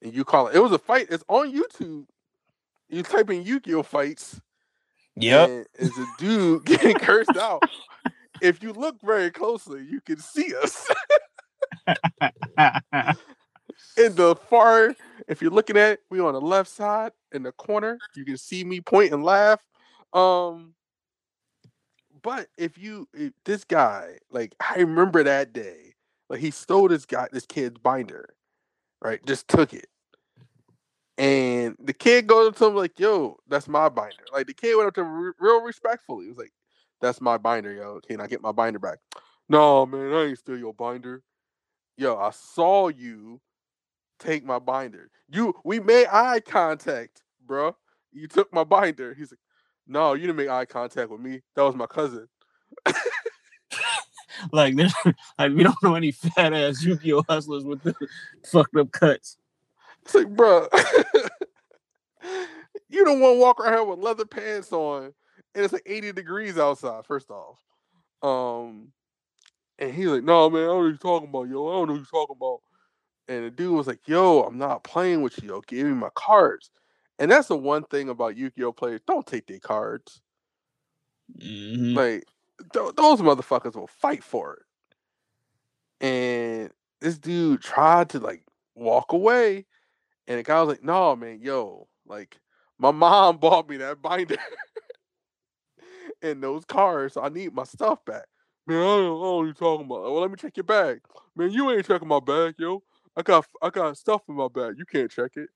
and 0.00 0.14
you 0.14 0.24
call 0.24 0.46
it. 0.46 0.54
It 0.54 0.60
was 0.60 0.72
a 0.72 0.78
fight. 0.78 1.08
It's 1.10 1.24
on 1.28 1.52
YouTube. 1.52 2.06
You 2.88 3.02
type 3.02 3.30
in 3.30 3.42
Yu-Gi-Oh 3.42 3.82
fights. 3.82 4.40
Yep. 5.16 5.48
and 5.48 5.66
It's 5.74 5.98
a 5.98 6.06
dude 6.18 6.64
getting 6.66 6.96
cursed 6.96 7.36
out. 7.36 7.62
If 8.40 8.62
you 8.62 8.72
look 8.72 9.00
very 9.02 9.30
closely, 9.30 9.84
you 9.84 10.00
can 10.00 10.18
see 10.18 10.54
us 10.54 10.86
in 13.96 14.14
the 14.14 14.36
far. 14.48 14.94
If 15.26 15.42
you're 15.42 15.50
looking 15.50 15.76
at, 15.76 15.92
it, 15.92 16.00
we 16.10 16.20
on 16.20 16.34
the 16.34 16.40
left 16.40 16.70
side 16.70 17.12
in 17.32 17.42
the 17.42 17.52
corner. 17.52 17.98
You 18.14 18.24
can 18.24 18.36
see 18.36 18.62
me 18.62 18.80
point 18.80 19.12
and 19.12 19.24
laugh. 19.24 19.60
Um, 20.12 20.74
but 22.24 22.48
if 22.56 22.78
you 22.78 23.06
if 23.14 23.34
this 23.44 23.64
guy, 23.64 24.18
like 24.32 24.56
I 24.58 24.80
remember 24.80 25.22
that 25.22 25.52
day, 25.52 25.94
like 26.30 26.40
he 26.40 26.50
stole 26.50 26.88
this 26.88 27.04
guy, 27.06 27.28
this 27.30 27.46
kid's 27.46 27.78
binder, 27.78 28.34
right? 29.02 29.24
Just 29.26 29.46
took 29.46 29.74
it. 29.74 29.86
And 31.18 31.76
the 31.78 31.92
kid 31.92 32.26
goes 32.26 32.48
up 32.48 32.56
to 32.56 32.66
him 32.66 32.74
like, 32.74 32.98
"Yo, 32.98 33.36
that's 33.46 33.68
my 33.68 33.88
binder." 33.90 34.24
Like 34.32 34.46
the 34.48 34.54
kid 34.54 34.74
went 34.74 34.88
up 34.88 34.94
to 34.94 35.02
him 35.02 35.12
re- 35.12 35.32
real 35.38 35.60
respectfully. 35.62 36.24
He 36.24 36.30
was 36.30 36.38
like, 36.38 36.52
"That's 37.00 37.20
my 37.20 37.36
binder, 37.38 37.72
yo. 37.72 38.00
Can 38.00 38.20
I 38.20 38.26
get 38.26 38.42
my 38.42 38.52
binder 38.52 38.78
back?" 38.80 38.98
No, 39.50 39.84
man, 39.84 40.12
I 40.12 40.24
ain't 40.24 40.38
steal 40.38 40.58
your 40.58 40.74
binder. 40.74 41.22
Yo, 41.98 42.16
I 42.16 42.30
saw 42.30 42.88
you 42.88 43.40
take 44.18 44.44
my 44.44 44.58
binder. 44.58 45.10
You, 45.28 45.54
we 45.64 45.78
made 45.78 46.06
eye 46.06 46.40
contact, 46.40 47.22
bro. 47.46 47.76
You 48.12 48.26
took 48.28 48.52
my 48.52 48.64
binder. 48.64 49.14
He's 49.14 49.30
like, 49.30 49.40
"No, 49.86 50.14
you 50.14 50.22
didn't 50.22 50.36
make 50.36 50.48
eye 50.48 50.64
contact 50.64 51.10
with 51.10 51.20
me. 51.20 51.40
That 51.54 51.62
was 51.62 51.74
my 51.74 51.86
cousin." 51.86 52.28
like, 54.52 54.76
there's, 54.76 54.94
like 55.38 55.52
we 55.52 55.62
don't 55.62 55.82
know 55.82 55.94
any 55.94 56.12
fat 56.12 56.52
ass 56.52 56.82
Yu-Gi-Oh 56.82 57.24
hustlers 57.28 57.64
with 57.64 57.82
the 57.82 57.94
fucked 58.46 58.76
up 58.76 58.90
cuts. 58.92 59.36
It's 60.02 60.14
like, 60.14 60.28
bro, 60.28 60.68
you 62.88 63.04
don't 63.04 63.20
want 63.20 63.36
to 63.36 63.40
walk 63.40 63.60
around 63.60 63.88
with 63.88 63.98
leather 63.98 64.26
pants 64.26 64.72
on, 64.72 65.04
and 65.54 65.64
it's 65.64 65.72
like 65.72 65.82
80 65.86 66.12
degrees 66.12 66.58
outside. 66.58 67.06
First 67.06 67.30
off, 67.30 67.58
um, 68.22 68.88
and 69.78 69.92
he's 69.92 70.06
like, 70.06 70.24
"No, 70.24 70.50
man, 70.50 70.62
I 70.62 70.66
don't 70.66 70.76
know 70.76 70.76
what 70.76 70.88
you're 70.88 70.96
talking 70.96 71.28
about, 71.28 71.48
yo. 71.48 71.66
I 71.68 71.72
don't 71.72 71.88
know 71.88 71.94
what 71.94 71.98
you're 71.98 72.20
talking 72.20 72.36
about." 72.38 72.60
And 73.26 73.46
the 73.46 73.50
dude 73.50 73.72
was 73.72 73.86
like, 73.86 74.06
"Yo, 74.06 74.42
I'm 74.42 74.58
not 74.58 74.84
playing 74.84 75.22
with 75.22 75.42
you. 75.42 75.48
Yo. 75.48 75.60
Give 75.66 75.86
me 75.86 75.94
my 75.94 76.10
cards." 76.14 76.70
And 77.18 77.30
that's 77.30 77.48
the 77.48 77.56
one 77.56 77.84
thing 77.84 78.08
about 78.08 78.36
Yu-Gi-Oh 78.36 78.72
players: 78.72 79.00
don't 79.06 79.26
take 79.26 79.46
their 79.46 79.60
cards. 79.60 80.20
Mhm. 81.38 81.94
Like 81.94 82.24
th- 82.72 82.94
those 82.96 83.20
motherfuckers 83.20 83.74
will 83.76 83.86
fight 83.86 84.22
for 84.24 84.54
it. 84.54 84.62
And 86.00 86.70
this 87.00 87.18
dude 87.18 87.60
tried 87.62 88.10
to 88.10 88.18
like 88.20 88.42
walk 88.74 89.12
away, 89.12 89.66
and 90.28 90.38
the 90.38 90.42
guy 90.44 90.60
was 90.62 90.70
like, 90.70 90.84
"No, 90.84 91.16
man, 91.16 91.40
yo, 91.42 91.88
like 92.06 92.38
my 92.78 92.90
mom 92.92 93.38
bought 93.40 93.68
me 93.68 93.78
that 93.78 94.02
binder 94.02 94.36
and 96.22 96.42
those 96.42 96.64
cards. 96.64 97.14
So 97.14 97.22
I 97.22 97.28
need 97.28 97.54
my 97.54 97.64
stuff 97.64 98.04
back." 98.04 98.24
Man, 98.66 98.78
I 98.78 98.80
don't, 98.82 99.04
know 99.20 99.36
what 99.36 99.44
you're 99.44 99.52
talking 99.54 99.86
about. 99.86 100.02
Well, 100.02 100.20
let 100.20 100.30
me 100.30 100.36
check 100.36 100.56
your 100.56 100.64
bag. 100.64 101.00
Man, 101.36 101.50
you 101.50 101.70
ain't 101.70 101.86
checking 101.86 102.08
my 102.08 102.20
bag, 102.20 102.54
yo. 102.58 102.82
I 103.16 103.22
got 103.22 103.46
I 103.62 103.70
got 103.70 103.96
stuff 103.98 104.22
in 104.28 104.34
my 104.36 104.48
bag. 104.48 104.74
You 104.78 104.86
can't 104.86 105.10
check 105.10 105.32
it. 105.36 105.48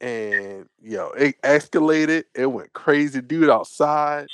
And 0.00 0.68
yo, 0.82 1.10
it 1.10 1.40
escalated. 1.42 2.24
It 2.34 2.46
went 2.46 2.72
crazy. 2.72 3.20
Dude 3.20 3.50
outside. 3.50 4.26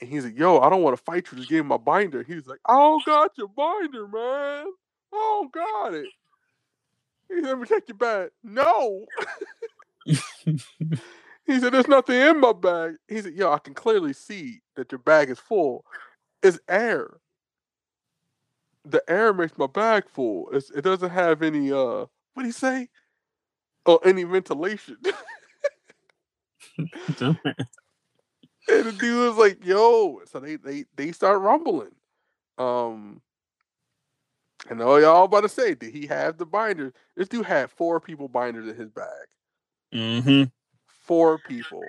And 0.00 0.10
he's 0.10 0.24
like, 0.24 0.38
yo, 0.38 0.58
I 0.60 0.70
don't 0.70 0.82
want 0.82 0.96
to 0.96 1.02
fight 1.02 1.26
you. 1.30 1.38
Just 1.38 1.48
give 1.48 1.64
me 1.64 1.68
my 1.68 1.76
binder. 1.76 2.22
He's 2.22 2.46
like, 2.46 2.60
I 2.66 2.74
don't 2.74 3.04
got 3.04 3.32
your 3.36 3.48
binder, 3.48 4.06
man. 4.06 4.66
I 5.12 5.16
don't 5.16 5.52
got 5.52 5.94
it. 5.94 6.06
He 7.28 7.36
said, 7.36 7.44
let 7.44 7.58
me 7.58 7.66
take 7.66 7.88
your 7.88 7.96
bag. 7.96 8.30
No. 8.42 9.04
he 10.06 11.60
said, 11.60 11.72
there's 11.72 11.88
nothing 11.88 12.16
in 12.16 12.40
my 12.40 12.52
bag. 12.52 12.94
He 13.08 13.20
said, 13.20 13.34
yo, 13.34 13.52
I 13.52 13.58
can 13.58 13.74
clearly 13.74 14.12
see 14.12 14.60
that 14.76 14.90
your 14.92 15.00
bag 15.00 15.30
is 15.30 15.38
full. 15.38 15.84
It's 16.42 16.58
air. 16.68 17.18
The 18.84 19.02
air 19.08 19.34
makes 19.34 19.58
my 19.58 19.66
bag 19.66 20.04
full. 20.08 20.48
It's, 20.52 20.70
it 20.70 20.82
doesn't 20.82 21.10
have 21.10 21.42
any, 21.42 21.72
uh, 21.72 22.06
what 22.34 22.42
do 22.42 22.46
you 22.46 22.52
say? 22.52 22.88
Oh, 23.86 23.98
any 23.98 24.24
ventilation. 24.24 24.96
And 28.70 28.84
the 28.84 28.92
dude 28.92 29.28
was 29.30 29.38
like, 29.38 29.64
"Yo," 29.64 30.20
so 30.26 30.40
they 30.40 30.56
they 30.56 30.84
they 30.94 31.10
start 31.10 31.40
rumbling. 31.40 31.94
Um, 32.58 33.22
I 34.70 34.74
know 34.74 34.96
y'all 34.96 35.24
about 35.24 35.42
to 35.42 35.48
say, 35.48 35.74
did 35.74 35.94
he 35.94 36.06
have 36.06 36.36
the 36.36 36.44
binders? 36.44 36.92
This 37.16 37.28
dude 37.28 37.46
had 37.46 37.70
four 37.70 38.00
people 38.00 38.28
binders 38.28 38.68
in 38.68 38.76
his 38.76 38.90
bag. 38.90 39.26
mm-hmm. 39.94 40.44
Four 41.00 41.38
people. 41.38 41.84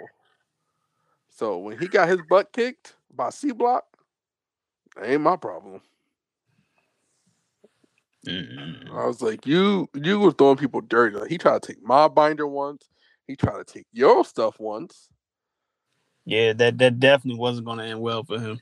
So 1.30 1.58
when 1.58 1.78
he 1.80 1.88
got 1.88 2.08
his 2.08 2.22
butt 2.30 2.54
kicked 2.54 2.96
by 3.14 3.32
C 3.32 3.52
Block, 3.52 3.86
ain't 5.02 5.22
my 5.22 5.36
problem. 5.36 5.82
Mm-hmm. 8.28 8.96
I 8.96 9.06
was 9.06 9.22
like, 9.22 9.46
you 9.46 9.90
you 9.94 10.20
was 10.20 10.34
throwing 10.38 10.58
people 10.58 10.82
dirty. 10.82 11.18
Like, 11.18 11.30
he 11.30 11.38
tried 11.38 11.62
to 11.62 11.74
take 11.74 11.84
my 11.84 12.08
binder 12.08 12.48
once. 12.48 12.90
He 13.28 13.36
tried 13.36 13.66
to 13.66 13.74
take 13.74 13.86
your 13.94 14.26
stuff 14.26 14.60
once. 14.60 15.10
Yeah, 16.26 16.54
that 16.54 16.78
that 16.80 17.00
definitely 17.00 17.40
wasn't 17.40 17.66
going 17.66 17.78
to 17.80 17.86
end 17.86 18.02
well 18.02 18.24
for 18.24 18.40
him. 18.40 18.60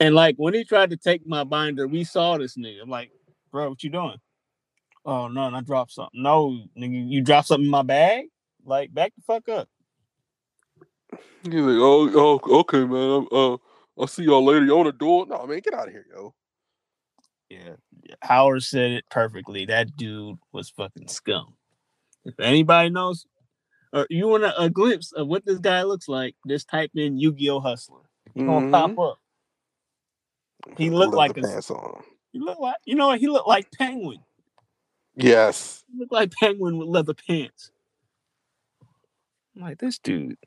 And 0.00 0.16
like 0.16 0.34
when 0.36 0.52
he 0.52 0.64
tried 0.64 0.90
to 0.90 0.96
take 0.96 1.26
my 1.26 1.44
binder, 1.44 1.86
we 1.86 2.02
saw 2.02 2.36
this 2.36 2.56
nigga. 2.56 2.82
I'm 2.82 2.90
like, 2.90 3.12
bro, 3.52 3.68
what 3.68 3.84
you 3.84 3.90
doing? 3.90 4.16
Oh 5.04 5.28
no, 5.28 5.42
I 5.42 5.60
dropped 5.60 5.92
something. 5.92 6.22
No, 6.22 6.58
nigga, 6.76 7.08
you 7.08 7.22
dropped 7.22 7.48
something 7.48 7.66
in 7.66 7.70
my 7.70 7.82
bag. 7.82 8.26
Like, 8.64 8.92
back 8.92 9.12
the 9.14 9.22
fuck 9.22 9.48
up. 9.48 9.68
He's 11.42 11.54
like, 11.54 11.78
oh, 11.78 12.40
oh 12.44 12.60
okay, 12.60 12.84
man. 12.84 13.26
Uh, 13.30 13.56
I'll 13.98 14.06
see 14.06 14.24
y'all 14.24 14.44
later. 14.44 14.64
You 14.64 14.78
on 14.78 14.86
the 14.86 14.92
door? 14.92 15.26
No, 15.26 15.46
man, 15.46 15.60
get 15.60 15.74
out 15.74 15.86
of 15.86 15.92
here, 15.92 16.06
yo. 16.12 16.34
Yeah, 17.52 17.74
Howard 18.22 18.62
said 18.62 18.92
it 18.92 19.04
perfectly. 19.10 19.66
That 19.66 19.96
dude 19.96 20.38
was 20.52 20.70
fucking 20.70 21.08
scum. 21.08 21.54
If 22.24 22.38
anybody 22.40 22.88
knows, 22.90 23.26
or 23.92 24.06
you 24.08 24.28
want 24.28 24.44
a, 24.44 24.58
a 24.62 24.70
glimpse 24.70 25.12
of 25.12 25.26
what 25.28 25.44
this 25.44 25.58
guy 25.58 25.82
looks 25.82 26.08
like, 26.08 26.34
just 26.48 26.68
type 26.68 26.90
in 26.94 27.18
Yu-Gi-Oh 27.18 27.60
Hustler. 27.60 28.00
He 28.34 28.42
gonna 28.44 28.70
pop 28.70 28.98
up. 28.98 29.18
He 30.78 30.88
looked 30.90 31.14
like 31.14 31.36
a- 31.36 31.42
pants 31.42 31.70
on. 31.70 32.02
He 32.32 32.38
look 32.38 32.58
like 32.58 32.76
you 32.86 32.94
know 32.94 33.08
what? 33.08 33.18
He 33.18 33.28
looked 33.28 33.48
like 33.48 33.70
Penguin. 33.72 34.20
Yes. 35.16 35.84
He 35.92 35.98
looked 35.98 36.12
like 36.12 36.32
Penguin 36.32 36.78
with 36.78 36.88
leather 36.88 37.12
pants. 37.14 37.70
I'm 39.54 39.62
like 39.62 39.78
this 39.78 39.98
dude. 39.98 40.38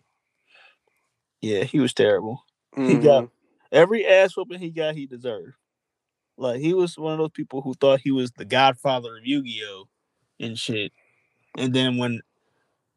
Yeah, 1.42 1.64
he 1.66 1.80
was 1.80 1.94
terrible. 1.94 2.44
He 2.76 2.96
got- 2.98 3.26
Mhm. 3.26 3.32
Every 3.72 4.06
ass 4.08 4.36
whooping 4.36 4.60
he 4.60 4.72
got, 4.72 4.96
he 4.96 5.06
deserved. 5.06 5.54
Like 6.38 6.60
he 6.60 6.74
was 6.74 6.98
one 6.98 7.14
of 7.14 7.20
those 7.20 7.32
people 7.32 7.62
who 7.62 7.74
thought 7.76 8.02
he 8.02 8.12
was 8.12 8.32
the 8.32 8.46
godfather 8.46 9.18
of 9.18 9.26
Yu-Gi-Oh 9.26 9.86
and 10.40 10.58
shit. 10.58 10.92
And 11.58 11.74
then 11.74 11.98
when 11.98 12.22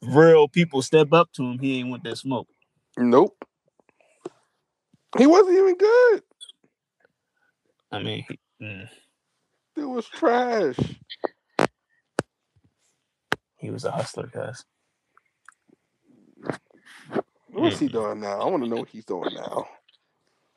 real 0.03 0.49
people 0.49 0.83
step 0.83 1.13
up 1.13 1.33
to 1.35 1.43
him, 1.45 1.59
he 1.59 1.79
ain't 1.79 1.91
want 1.91 2.05
that 2.05 2.19
smoke. 2.19 2.49
Nope. 2.97 3.37
He 5.17 5.27
wasn't 5.27 5.57
even 5.57 5.77
good. 5.77 6.23
I 7.93 8.03
mean, 8.03 8.25
mm, 8.61 8.89
It 9.77 9.85
was 9.85 10.07
trash. 10.07 10.77
he 13.57 13.71
was 13.71 13.85
a 13.85 13.91
hustler, 13.91 14.27
guys. 14.33 14.65
What's 17.49 17.79
he 17.79 17.89
doing 17.89 18.21
now? 18.21 18.41
I 18.41 18.45
want 18.45 18.63
to 18.63 18.69
know 18.69 18.77
what 18.77 18.89
he's 18.89 19.05
doing 19.05 19.35
now. 19.35 19.67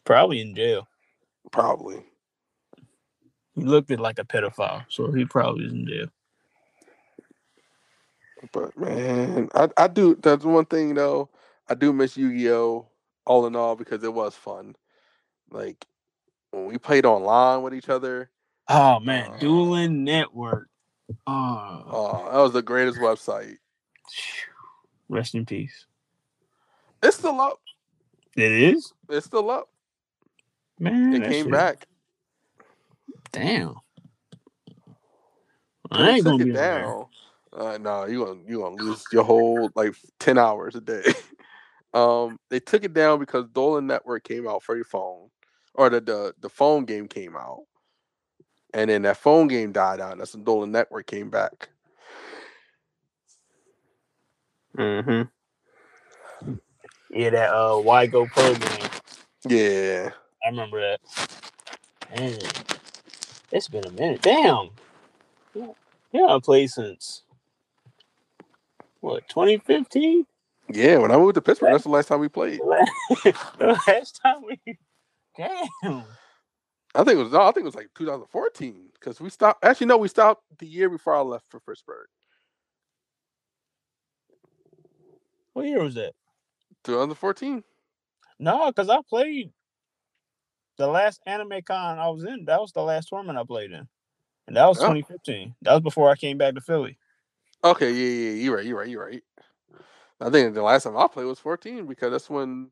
Probably 0.05 0.41
in 0.41 0.55
jail. 0.55 0.87
Probably. 1.51 2.03
He 3.61 3.67
looked 3.67 3.91
at 3.91 3.99
like 3.99 4.17
a 4.17 4.23
pedophile, 4.23 4.85
so 4.89 5.11
he 5.11 5.23
probably 5.23 5.65
is 5.65 5.71
in 5.71 5.85
jail. 5.85 6.07
But 8.51 8.75
man, 8.75 9.49
I, 9.53 9.69
I 9.77 9.87
do 9.87 10.15
that's 10.15 10.43
one 10.43 10.65
thing 10.65 10.95
though. 10.95 11.29
I 11.69 11.75
do 11.75 11.93
miss 11.93 12.17
Yu-Gi-Oh! 12.17 12.87
all 13.27 13.45
in 13.45 13.55
all 13.55 13.75
because 13.75 14.03
it 14.03 14.11
was 14.11 14.33
fun. 14.33 14.75
Like 15.51 15.85
when 16.49 16.65
we 16.65 16.79
played 16.79 17.05
online 17.05 17.61
with 17.61 17.75
each 17.75 17.87
other, 17.87 18.31
Oh 18.67 18.99
man, 18.99 19.29
Uh, 19.29 19.37
Dueling 19.37 20.03
Network. 20.03 20.67
Oh, 21.27 21.83
oh, 21.85 22.29
that 22.31 22.39
was 22.39 22.53
the 22.53 22.63
greatest 22.63 22.97
website. 22.97 23.57
rest 25.07 25.35
in 25.35 25.45
peace. 25.45 25.85
It's 27.03 27.17
still 27.17 27.39
up. 27.39 27.59
It 28.35 28.51
is. 28.51 28.91
It's 29.07 29.27
still 29.27 29.51
up. 29.51 29.69
Man, 30.79 31.13
It 31.13 31.29
came 31.29 31.51
back. 31.51 31.85
Damn. 33.31 33.75
I 35.91 36.11
ain't 36.11 36.25
gonna 36.25 36.37
be 36.37 36.51
on 36.51 36.55
there. 36.55 36.81
down. 36.81 37.05
Uh, 37.53 37.77
no, 37.77 38.05
you 38.05 38.25
gonna 38.25 38.39
you 38.47 38.59
gonna 38.59 38.75
lose 38.75 39.05
your 39.11 39.23
whole 39.23 39.69
like 39.75 39.93
ten 40.19 40.37
hours 40.37 40.75
a 40.75 40.81
day. 40.81 41.03
um, 41.93 42.39
they 42.49 42.59
took 42.59 42.83
it 42.83 42.93
down 42.93 43.19
because 43.19 43.45
Dueling 43.53 43.87
Network 43.87 44.23
came 44.23 44.47
out 44.47 44.63
for 44.63 44.75
your 44.75 44.85
phone, 44.85 45.29
or 45.73 45.89
the 45.89 45.99
the 45.99 46.33
the 46.39 46.49
phone 46.49 46.85
game 46.85 47.07
came 47.07 47.35
out, 47.35 47.63
and 48.73 48.89
then 48.89 49.01
that 49.01 49.17
phone 49.17 49.47
game 49.47 49.73
died 49.73 49.99
out. 49.99 50.17
That's 50.17 50.33
when 50.33 50.45
Dueling 50.45 50.71
Network 50.71 51.07
came 51.07 51.29
back. 51.29 51.69
Mm-hmm. 54.77 55.23
Yeah, 57.13 57.29
that 57.31 57.49
uh 57.49 57.73
YGOPro 57.83 58.79
game. 58.79 58.89
Yeah, 59.49 60.11
I 60.45 60.49
remember 60.49 60.79
that. 60.79 60.99
Man, 62.15 62.39
it's 63.51 63.67
been 63.67 63.85
a 63.85 63.91
minute. 63.91 64.21
Damn. 64.21 64.69
Yeah, 65.53 65.67
yeah 66.11 66.25
I 66.25 66.39
played 66.43 66.69
since 66.69 67.23
what 69.01 69.27
2015. 69.29 70.25
yeah. 70.69 70.97
When 70.97 71.11
I 71.11 71.17
moved 71.17 71.35
to 71.35 71.41
Pittsburgh, 71.41 71.71
that's 71.71 71.83
the 71.83 71.89
last 71.89 72.07
time 72.07 72.19
we 72.19 72.29
played. 72.29 72.59
the 73.23 73.79
last 73.87 74.19
time 74.23 74.43
we. 74.47 74.77
Damn. 75.37 76.03
I 76.93 77.03
think 77.03 77.19
it 77.19 77.23
was 77.23 77.31
no, 77.31 77.41
I 77.41 77.51
think 77.51 77.59
it 77.59 77.65
was 77.65 77.75
like 77.75 77.89
2014 77.95 78.89
because 78.93 79.21
we 79.21 79.29
stopped. 79.29 79.63
Actually, 79.63 79.87
no, 79.87 79.97
we 79.97 80.07
stopped 80.09 80.43
the 80.59 80.67
year 80.67 80.89
before 80.89 81.15
I 81.15 81.21
left 81.21 81.45
for 81.49 81.59
Pittsburgh. 81.61 82.07
What 85.53 85.65
year 85.65 85.83
was 85.83 85.95
that? 85.95 86.13
2014. 86.83 87.63
No, 88.39 88.67
because 88.67 88.89
I 88.89 88.99
played 89.07 89.51
the 90.81 90.87
last 90.87 91.21
anime 91.25 91.61
con 91.65 91.99
I 91.99 92.09
was 92.09 92.23
in. 92.23 92.45
That 92.45 92.59
was 92.59 92.71
the 92.73 92.81
last 92.81 93.09
tournament 93.09 93.37
I 93.39 93.43
played 93.43 93.71
in, 93.71 93.87
and 94.47 94.57
that 94.57 94.67
was 94.67 94.79
Oh. 94.79 94.87
2015. 94.87 95.55
That 95.61 95.73
was 95.73 95.81
before 95.81 96.09
I 96.09 96.15
came 96.15 96.37
back 96.37 96.55
to 96.55 96.61
Philly. 96.61 96.97
Okay, 97.63 97.91
yeah, 97.91 98.31
yeah, 98.31 98.43
you're 98.43 98.55
right, 98.55 98.65
you're 98.65 98.77
right, 98.79 98.89
you're 98.89 99.05
right. 99.05 99.23
I 100.19 100.29
think 100.29 100.53
the 100.53 100.63
last 100.63 100.83
time 100.83 100.97
I 100.97 101.07
played 101.07 101.25
was 101.25 101.39
14 101.39 101.85
because 101.85 102.11
that's 102.11 102.29
when 102.29 102.71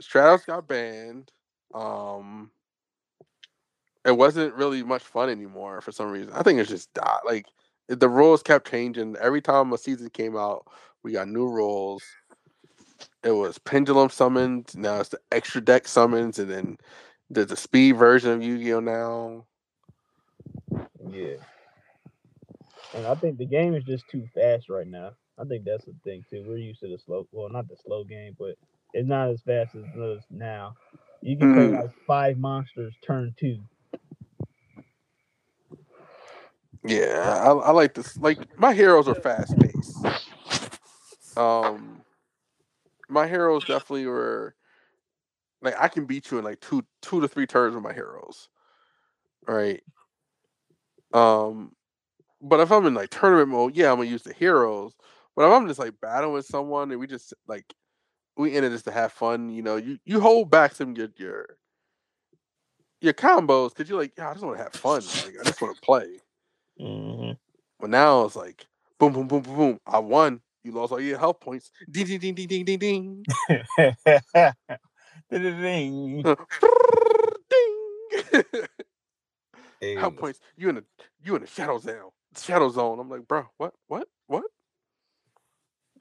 Stratos 0.00 0.46
got 0.46 0.66
banned. 0.68 1.32
Um, 1.74 2.50
it 4.04 4.12
wasn't 4.12 4.54
really 4.54 4.82
much 4.82 5.02
fun 5.02 5.30
anymore 5.30 5.80
for 5.80 5.92
some 5.92 6.10
reason. 6.10 6.32
I 6.34 6.42
think 6.42 6.58
it's 6.60 6.68
just 6.70 6.92
died. 6.92 7.20
Like 7.24 7.46
the 7.88 8.08
rules 8.08 8.42
kept 8.42 8.70
changing 8.70 9.16
every 9.16 9.40
time 9.40 9.72
a 9.72 9.78
season 9.78 10.10
came 10.10 10.36
out. 10.36 10.66
We 11.02 11.12
got 11.12 11.28
new 11.28 11.48
rules. 11.48 12.02
It 13.22 13.32
was 13.32 13.58
pendulum 13.58 14.10
summons. 14.10 14.76
Now 14.76 15.00
it's 15.00 15.10
the 15.10 15.20
extra 15.30 15.60
deck 15.60 15.86
summons, 15.88 16.38
and 16.38 16.50
then 16.50 16.78
there's 17.32 17.46
the 17.48 17.56
speed 17.56 17.96
version 17.96 18.30
of 18.30 18.42
Yu-Gi-Oh 18.42 18.80
now. 18.80 19.46
Yeah. 21.10 21.36
And 22.94 23.06
I 23.06 23.14
think 23.14 23.38
the 23.38 23.46
game 23.46 23.74
is 23.74 23.84
just 23.84 24.04
too 24.10 24.28
fast 24.34 24.68
right 24.68 24.86
now. 24.86 25.12
I 25.38 25.44
think 25.44 25.64
that's 25.64 25.86
the 25.86 25.94
thing 26.04 26.24
too. 26.30 26.44
We're 26.46 26.58
used 26.58 26.80
to 26.80 26.88
the 26.88 26.98
slow, 26.98 27.26
well, 27.32 27.48
not 27.48 27.68
the 27.68 27.76
slow 27.84 28.04
game, 28.04 28.36
but 28.38 28.56
it's 28.92 29.08
not 29.08 29.30
as 29.30 29.40
fast 29.40 29.74
as 29.74 29.84
it 29.84 29.98
is 29.98 30.22
now. 30.30 30.74
You 31.22 31.36
can 31.38 31.54
play 31.54 31.68
Mm. 31.68 31.80
like 31.82 31.94
five 32.06 32.36
monsters 32.36 32.94
turn 33.02 33.34
two. 33.38 33.58
Yeah, 36.84 37.40
I, 37.44 37.52
I 37.52 37.70
like 37.70 37.94
this. 37.94 38.16
Like 38.18 38.58
my 38.58 38.74
heroes 38.74 39.08
are 39.08 39.14
fast 39.14 39.56
paced. 39.58 40.04
Um, 41.36 42.02
my 43.08 43.26
heroes 43.26 43.64
definitely 43.64 44.06
were 44.06 44.54
like 45.62 45.74
I 45.78 45.88
can 45.88 46.04
beat 46.04 46.30
you 46.30 46.38
in 46.38 46.44
like 46.44 46.60
two 46.60 46.84
two 47.00 47.20
to 47.20 47.28
three 47.28 47.46
turns 47.46 47.74
with 47.74 47.84
my 47.84 47.92
heroes, 47.92 48.48
right? 49.46 49.82
Um, 51.12 51.72
but 52.40 52.60
if 52.60 52.72
I'm 52.72 52.86
in 52.86 52.94
like 52.94 53.10
tournament 53.10 53.50
mode, 53.50 53.76
yeah, 53.76 53.90
I'm 53.90 53.98
gonna 53.98 54.10
use 54.10 54.22
the 54.22 54.34
heroes. 54.34 54.94
But 55.36 55.46
if 55.46 55.52
I'm 55.52 55.68
just 55.68 55.78
like 55.78 55.94
battling 56.00 56.34
with 56.34 56.46
someone 56.46 56.90
and 56.90 57.00
we 57.00 57.06
just 57.06 57.32
like 57.46 57.72
we 58.36 58.56
in 58.56 58.64
it 58.64 58.70
just 58.70 58.84
to 58.86 58.92
have 58.92 59.12
fun, 59.12 59.50
you 59.50 59.62
know, 59.62 59.76
you 59.76 59.98
you 60.04 60.20
hold 60.20 60.50
back 60.50 60.74
some 60.74 60.94
your 60.96 61.08
your 61.16 61.56
your 63.00 63.12
combos 63.12 63.70
because 63.70 63.88
you're 63.88 64.00
like, 64.00 64.12
yeah, 64.18 64.30
I 64.30 64.32
just 64.32 64.44
want 64.44 64.58
to 64.58 64.62
have 64.64 64.72
fun. 64.72 65.02
Like 65.24 65.36
I 65.40 65.44
just 65.44 65.62
want 65.62 65.76
to 65.76 65.82
play. 65.82 66.18
Mm-hmm. 66.80 67.32
But 67.78 67.90
now 67.90 68.24
it's 68.24 68.36
like 68.36 68.66
boom, 68.98 69.12
boom, 69.12 69.28
boom, 69.28 69.42
boom, 69.42 69.56
boom. 69.56 69.80
I 69.86 69.98
won. 70.00 70.40
You 70.64 70.72
lost 70.72 70.92
all 70.92 71.00
your 71.00 71.18
health 71.18 71.40
points. 71.40 71.72
Ding, 71.90 72.06
ding, 72.06 72.18
ding, 72.20 72.34
ding, 72.34 72.64
ding, 72.64 72.64
ding, 72.78 72.78
ding. 72.78 73.24
Ding. 75.32 76.22
ding. 77.50 78.66
health 79.98 80.16
points. 80.16 80.40
You 80.56 80.68
in 80.70 80.76
the 80.76 80.84
you 81.24 81.34
in 81.36 81.42
the 81.42 81.48
shadow 81.48 81.78
zone. 81.78 82.10
Shadow 82.36 82.70
zone. 82.70 82.98
I'm 83.00 83.08
like, 83.10 83.26
bro, 83.28 83.46
what, 83.58 83.74
what, 83.88 84.08
what? 84.26 84.44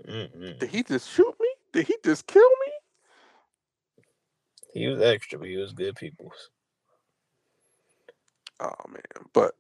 Mm-mm. 0.08 0.60
Did 0.60 0.70
he 0.70 0.84
just 0.84 1.10
shoot 1.10 1.36
me? 1.40 1.48
Did 1.74 1.88
he 1.88 1.96
just 2.04 2.28
kill 2.28 2.42
me? 2.42 2.74
He 4.74 4.88
was 4.88 5.02
extra, 5.02 5.40
but 5.40 5.50
he 5.50 5.58
was 5.58 5.74
good 5.74 5.96
people. 5.96 6.34
Oh 8.60 8.74
man, 8.90 9.02
but 9.34 9.54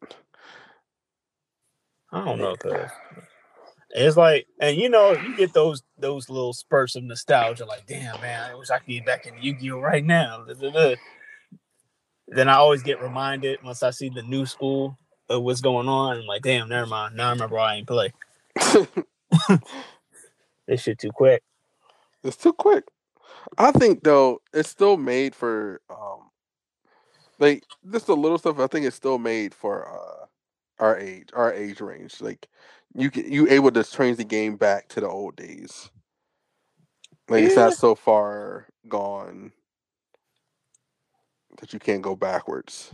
I 2.11 2.23
don't 2.23 2.39
know, 2.39 2.55
cause 2.55 2.89
it's 3.93 4.17
like, 4.17 4.47
and 4.59 4.77
you 4.77 4.89
know, 4.89 5.11
you 5.11 5.35
get 5.35 5.53
those 5.53 5.83
those 5.97 6.29
little 6.29 6.53
spurts 6.53 6.95
of 6.95 7.03
nostalgia, 7.03 7.65
like, 7.65 7.85
damn 7.87 8.19
man, 8.21 8.51
I 8.51 8.55
wish 8.55 8.69
I 8.69 8.79
could 8.79 8.87
get 8.87 9.05
back 9.05 9.25
in 9.25 9.33
Yu-Gi-Oh 9.41 9.79
right 9.79 10.03
now. 10.03 10.45
Then 12.27 12.47
I 12.47 12.55
always 12.55 12.83
get 12.83 13.01
reminded 13.01 13.61
once 13.63 13.83
I 13.83 13.91
see 13.91 14.09
the 14.09 14.23
new 14.23 14.45
school 14.45 14.97
of 15.29 15.43
what's 15.43 15.61
going 15.61 15.87
on. 15.87 16.17
I'm 16.17 16.25
like, 16.25 16.43
damn, 16.43 16.69
never 16.69 16.87
mind. 16.87 17.15
Now 17.15 17.27
I 17.27 17.31
remember 17.31 17.55
why 17.55 17.73
I 17.73 17.75
ain't 17.77 17.87
play. 17.87 18.13
This 20.67 20.83
shit 20.83 20.99
too 20.99 21.11
quick. 21.11 21.43
it's 22.23 22.37
too 22.37 22.53
quick. 22.53 22.85
I 23.57 23.71
think 23.73 24.03
though, 24.03 24.41
it's 24.53 24.69
still 24.69 24.95
made 24.95 25.35
for 25.35 25.81
um 25.89 26.29
like 27.39 27.65
just 27.91 28.07
the 28.07 28.15
little 28.15 28.37
stuff. 28.37 28.59
I 28.59 28.67
think 28.67 28.85
it's 28.85 28.95
still 28.95 29.17
made 29.17 29.53
for 29.53 29.85
uh 29.85 30.25
our 30.81 30.99
age, 30.99 31.29
our 31.35 31.53
age 31.53 31.81
range. 31.81 32.21
Like 32.21 32.49
you 32.95 33.11
can 33.11 33.31
you 33.31 33.47
able 33.49 33.71
to 33.71 33.85
train 33.85 34.17
the 34.17 34.25
game 34.25 34.57
back 34.57 34.89
to 34.89 35.01
the 35.01 35.09
old 35.09 35.37
days. 35.37 35.91
Like 37.29 37.45
it's 37.45 37.57
not 37.57 37.73
so 37.75 37.95
far 37.95 38.67
gone 38.89 39.53
that 41.59 41.73
you 41.73 41.79
can't 41.79 42.01
go 42.03 42.15
backwards. 42.15 42.93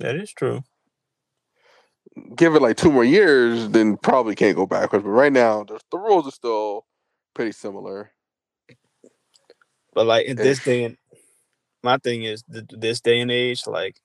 That 0.00 0.16
is 0.16 0.32
true. 0.32 0.64
Give 2.36 2.54
it 2.54 2.62
like 2.62 2.76
two 2.78 2.92
more 2.92 3.04
years, 3.04 3.68
then 3.70 3.96
probably 3.98 4.34
can't 4.36 4.56
go 4.56 4.66
backwards. 4.66 5.04
But 5.04 5.10
right 5.10 5.32
now, 5.32 5.64
the, 5.64 5.80
the 5.92 5.98
rules 5.98 6.28
are 6.28 6.32
still 6.32 6.86
pretty 7.34 7.52
similar. 7.52 8.12
But 9.94 10.06
like 10.06 10.26
in 10.26 10.38
eh 10.38 10.42
this 10.42 10.60
day 10.60 10.84
and 10.84 10.96
my 11.82 11.98
thing 11.98 12.24
is 12.24 12.44
th- 12.52 12.66
this 12.70 13.00
day 13.00 13.20
and 13.20 13.30
age, 13.30 13.66
like 13.66 14.00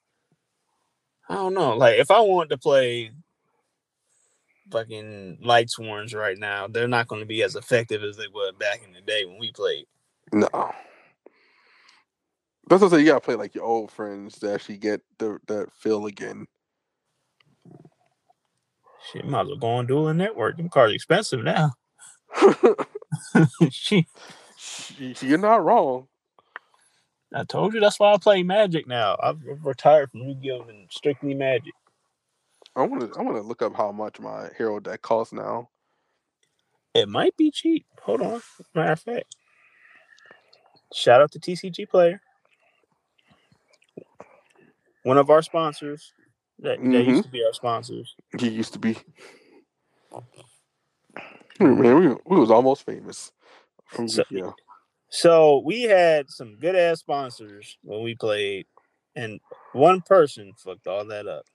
I 1.29 1.35
don't 1.35 1.53
know. 1.53 1.75
Like 1.75 1.99
if 1.99 2.11
I 2.11 2.19
want 2.19 2.49
to 2.49 2.57
play 2.57 3.11
fucking 4.71 5.39
Lightsworns 5.43 6.15
right 6.15 6.37
now, 6.37 6.67
they're 6.67 6.87
not 6.87 7.07
going 7.07 7.21
to 7.21 7.27
be 7.27 7.43
as 7.43 7.55
effective 7.55 8.03
as 8.03 8.17
they 8.17 8.27
were 8.33 8.51
back 8.53 8.81
in 8.85 8.93
the 8.93 9.01
day 9.01 9.25
when 9.25 9.39
we 9.39 9.51
played. 9.51 9.85
No. 10.33 10.49
That's 12.69 12.81
what 12.81 12.93
I 12.93 12.97
say. 12.97 12.99
You 13.01 13.07
gotta 13.07 13.19
play 13.19 13.35
like 13.35 13.53
your 13.53 13.65
old 13.65 13.91
friends 13.91 14.39
to 14.39 14.53
actually 14.53 14.77
get 14.77 15.01
the 15.17 15.39
that 15.47 15.73
feel 15.73 16.05
again. 16.05 16.47
Shit, 19.11 19.25
might 19.25 19.41
as 19.41 19.47
well 19.47 19.57
go 19.57 19.67
on 19.67 19.87
dual 19.87 20.13
network. 20.13 20.55
Them 20.55 20.69
cars 20.69 20.93
expensive 20.93 21.43
now. 21.43 21.71
Shit, 23.71 24.05
You're 25.21 25.37
not 25.37 25.65
wrong. 25.65 26.07
I 27.33 27.43
told 27.45 27.73
you 27.73 27.79
that's 27.79 27.99
why 27.99 28.13
I 28.13 28.17
play 28.17 28.43
Magic 28.43 28.87
now. 28.87 29.15
I've 29.21 29.39
retired 29.63 30.11
from 30.11 30.21
Yu-Gi-Oh 30.21 30.63
and 30.67 30.87
strictly 30.91 31.33
Magic. 31.33 31.73
I 32.75 32.83
want 32.83 33.01
to. 33.13 33.19
I 33.19 33.23
want 33.23 33.37
to 33.37 33.41
look 33.43 33.61
up 33.61 33.75
how 33.75 33.91
much 33.91 34.19
my 34.19 34.49
hero 34.57 34.79
deck 34.79 35.01
costs 35.01 35.33
now. 35.33 35.69
It 36.93 37.07
might 37.09 37.35
be 37.37 37.51
cheap. 37.51 37.85
Hold 38.01 38.21
on. 38.21 38.41
Matter 38.75 38.91
of 38.93 38.99
fact, 38.99 39.35
shout 40.93 41.21
out 41.21 41.31
to 41.33 41.39
TCG 41.39 41.87
Player, 41.89 42.21
one 45.03 45.17
of 45.17 45.29
our 45.29 45.41
sponsors. 45.41 46.13
That, 46.59 46.77
that 46.79 46.85
Mhm. 46.85 47.05
used 47.07 47.23
to 47.23 47.29
be 47.29 47.43
our 47.43 47.53
sponsors. 47.53 48.15
He 48.39 48.49
used 48.49 48.73
to 48.73 48.79
be. 48.79 48.97
Man, 51.59 51.99
we, 51.99 52.07
we 52.25 52.39
was 52.39 52.51
almost 52.51 52.85
famous 52.85 53.31
from 53.87 54.07
So- 54.07 54.23
Yu-Gi-Oh. 54.29 54.53
So 55.11 55.61
we 55.65 55.83
had 55.83 56.29
some 56.29 56.57
good 56.57 56.75
ass 56.75 56.99
sponsors 57.01 57.77
when 57.83 58.01
we 58.01 58.15
played, 58.15 58.65
and 59.15 59.39
one 59.73 60.01
person 60.01 60.53
fucked 60.57 60.87
all 60.87 61.05
that 61.05 61.27
up. 61.27 61.45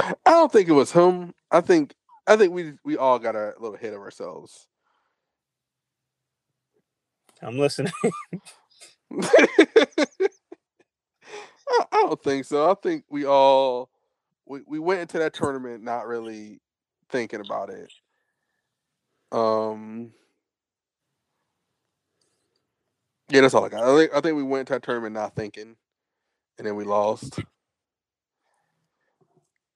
I 0.00 0.14
don't 0.24 0.50
think 0.50 0.68
it 0.68 0.72
was 0.72 0.92
him. 0.92 1.34
I 1.50 1.60
think. 1.60 1.94
I 2.26 2.36
think 2.36 2.54
we 2.54 2.72
we 2.84 2.96
all 2.96 3.18
got 3.18 3.36
a 3.36 3.52
little 3.58 3.74
ahead 3.76 3.92
of 3.92 4.00
ourselves. 4.00 4.66
I'm 7.42 7.58
listening. 7.58 7.92
I 11.68 11.86
don't 11.92 12.22
think 12.22 12.44
so. 12.46 12.70
I 12.70 12.74
think 12.74 13.04
we 13.10 13.26
all 13.26 13.90
we, 14.46 14.60
we 14.66 14.78
went 14.78 15.00
into 15.00 15.18
that 15.18 15.34
tournament 15.34 15.82
not 15.82 16.06
really 16.06 16.60
thinking 17.10 17.40
about 17.40 17.70
it. 17.70 17.92
Um 19.32 20.12
Yeah, 23.30 23.42
that's 23.42 23.54
all 23.54 23.64
I 23.64 23.70
got. 23.70 23.84
I 23.84 23.96
think 23.96 24.12
I 24.14 24.20
think 24.20 24.36
we 24.36 24.42
went 24.44 24.62
into 24.62 24.74
that 24.74 24.82
tournament 24.84 25.14
not 25.14 25.36
thinking 25.36 25.76
and 26.58 26.66
then 26.66 26.76
we 26.76 26.84
lost. 26.84 27.42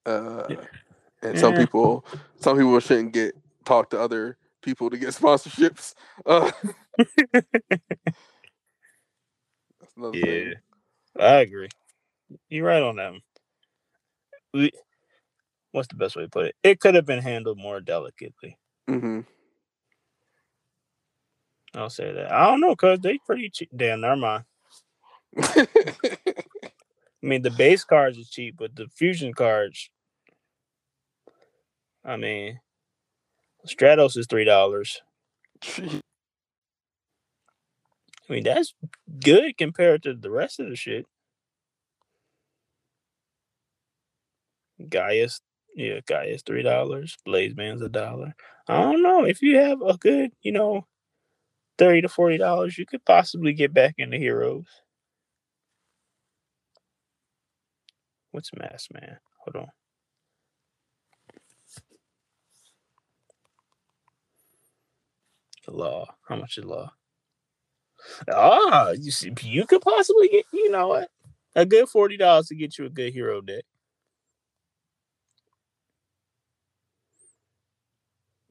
Uh 0.07 0.49
and 1.23 1.39
some 1.39 1.55
people 1.55 2.05
some 2.41 2.57
people 2.59 2.79
shouldn't 2.81 3.13
get 3.15 3.35
talk 3.65 3.91
to 3.91 4.01
other 4.01 4.39
people 4.63 4.91
to 4.91 4.99
get 4.99 5.09
sponsorships. 5.15 5.95
Uh 6.27 6.51
that's 9.81 9.97
another 9.97 10.19
thing. 10.19 10.55
I 11.19 11.37
agree. 11.41 11.69
You're 12.49 12.67
right 12.67 12.83
on 12.83 12.97
that 12.97 13.13
one. 13.13 13.23
We, 14.55 14.73
what's 15.73 15.89
the 15.89 15.97
best 15.97 16.17
way 16.17 16.25
to 16.25 16.29
put 16.31 16.47
it? 16.47 16.57
It 16.63 16.81
could 16.81 16.95
have 16.97 17.07
been 17.07 17.23
handled 17.23 17.59
more 17.59 17.81
delicately. 17.81 18.59
hmm 18.89 19.21
I'll 21.79 21.91
say 21.91 22.13
that. 22.13 22.33
I 22.33 22.47
don't 22.47 22.61
know, 22.61 22.75
cause 22.75 22.99
they 23.01 23.19
pretty 23.25 23.51
cheap. 23.51 23.71
Damn, 23.75 24.01
never 24.01 24.17
mind. 24.17 24.45
I 25.39 25.67
mean, 27.23 27.43
the 27.43 27.51
base 27.51 27.85
cards 27.85 28.19
are 28.19 28.25
cheap, 28.29 28.57
but 28.59 28.75
the 28.75 28.89
fusion 28.89 29.33
cards. 29.33 29.89
I 32.05 32.17
mean, 32.17 32.61
Stratos 33.67 34.17
is 34.17 34.27
three 34.27 34.45
dollars. 34.45 35.01
I 35.67 36.03
mean, 38.29 38.45
that's 38.45 38.75
good 39.23 39.57
compared 39.57 40.03
to 40.03 40.15
the 40.15 40.31
rest 40.31 40.59
of 40.61 40.69
the 40.69 40.77
shit. 40.77 41.07
Gaius, 44.89 45.41
yeah, 45.77 46.01
Gaius 46.07 46.43
three 46.43 46.63
dollars. 46.63 47.17
Blazeman's 47.27 47.83
a 47.83 47.89
dollar. 47.89 48.35
I 48.69 48.81
don't 48.83 49.03
know 49.03 49.25
if 49.25 49.43
you 49.43 49.59
have 49.59 49.81
a 49.83 49.97
good, 49.97 50.33
you 50.43 50.53
know, 50.53 50.87
thirty 51.79 52.03
to 52.03 52.09
forty 52.09 52.39
dollars, 52.39 52.79
you 52.79 52.87
could 52.87 53.05
possibly 53.05 53.53
get 53.53 53.73
back 53.73 53.95
into 53.99 54.19
Heroes. 54.19 54.67
What's 58.33 58.51
Mass 58.55 58.89
Man? 58.93 59.19
Hold 59.45 59.65
on. 59.65 59.69
Law. 65.75 66.07
How 66.29 66.37
much 66.37 66.59
is 66.59 66.65
law? 66.65 66.93
Ah, 68.31 68.91
you 68.93 69.11
see, 69.11 69.33
you 69.43 69.67
could 69.67 69.83
possibly 69.83 70.29
get, 70.29 70.45
you 70.53 70.71
know 70.71 70.89
what, 70.89 71.11
a 71.55 71.67
good 71.67 71.89
forty 71.89 72.17
dollars 72.17 72.49
to 72.49 72.55
get 72.55 72.79
you 72.79 72.87
a 72.87 72.91
good 72.91 73.13
hero 73.13 73.41
deck. 73.41 73.65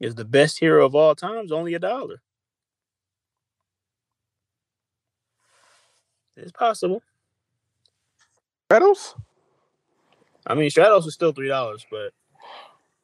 Is 0.00 0.14
the 0.14 0.24
best 0.24 0.58
hero 0.58 0.86
of 0.86 0.94
all 0.94 1.14
times 1.14 1.52
only 1.52 1.74
a 1.74 1.78
dollar? 1.78 2.22
It's 6.38 6.52
possible. 6.52 7.02
Stratos? 8.70 9.14
I 10.46 10.54
mean, 10.54 10.70
Stratos 10.70 11.06
is 11.06 11.14
still 11.14 11.32
three 11.32 11.48
dollars, 11.48 11.86
but 11.90 12.12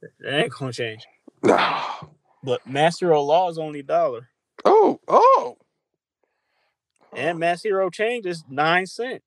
it 0.02 0.32
ain't 0.32 0.52
gonna 0.52 0.72
change. 0.72 1.06
No. 1.42 1.82
But 2.46 2.66
Master 2.66 3.14
of 3.14 3.24
Law 3.24 3.48
is 3.48 3.56
only 3.56 3.80
a 3.80 3.82
dollar, 3.82 4.28
Oh, 4.66 5.00
oh. 5.08 5.56
and 7.16 7.38
Mass 7.38 7.62
Hero 7.62 7.88
Change 7.88 8.26
is 8.26 8.44
nine 8.50 8.84
cent. 8.84 9.22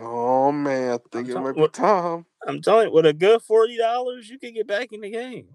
Oh 0.00 0.50
man, 0.50 0.92
I 0.94 0.98
think 1.12 1.28
it 1.28 1.34
might 1.34 1.54
be 1.54 1.68
time. 1.68 2.24
I'm 2.46 2.62
telling 2.62 2.88
you, 2.88 2.94
with 2.94 3.04
a 3.04 3.12
good 3.12 3.42
forty 3.42 3.76
dollars, 3.76 4.30
you 4.30 4.38
could 4.38 4.54
get 4.54 4.66
back 4.66 4.94
in 4.94 5.02
the 5.02 5.10
game. 5.10 5.48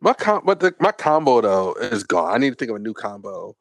My 0.00 0.12
com 0.12 0.42
but 0.44 0.60
the, 0.60 0.72
my 0.78 0.92
combo 0.92 1.40
though 1.40 1.74
is 1.74 2.04
gone. 2.04 2.32
I 2.32 2.38
need 2.38 2.50
to 2.50 2.54
think 2.56 2.70
of 2.70 2.76
a 2.76 2.80
new 2.80 2.94
combo. 2.94 3.56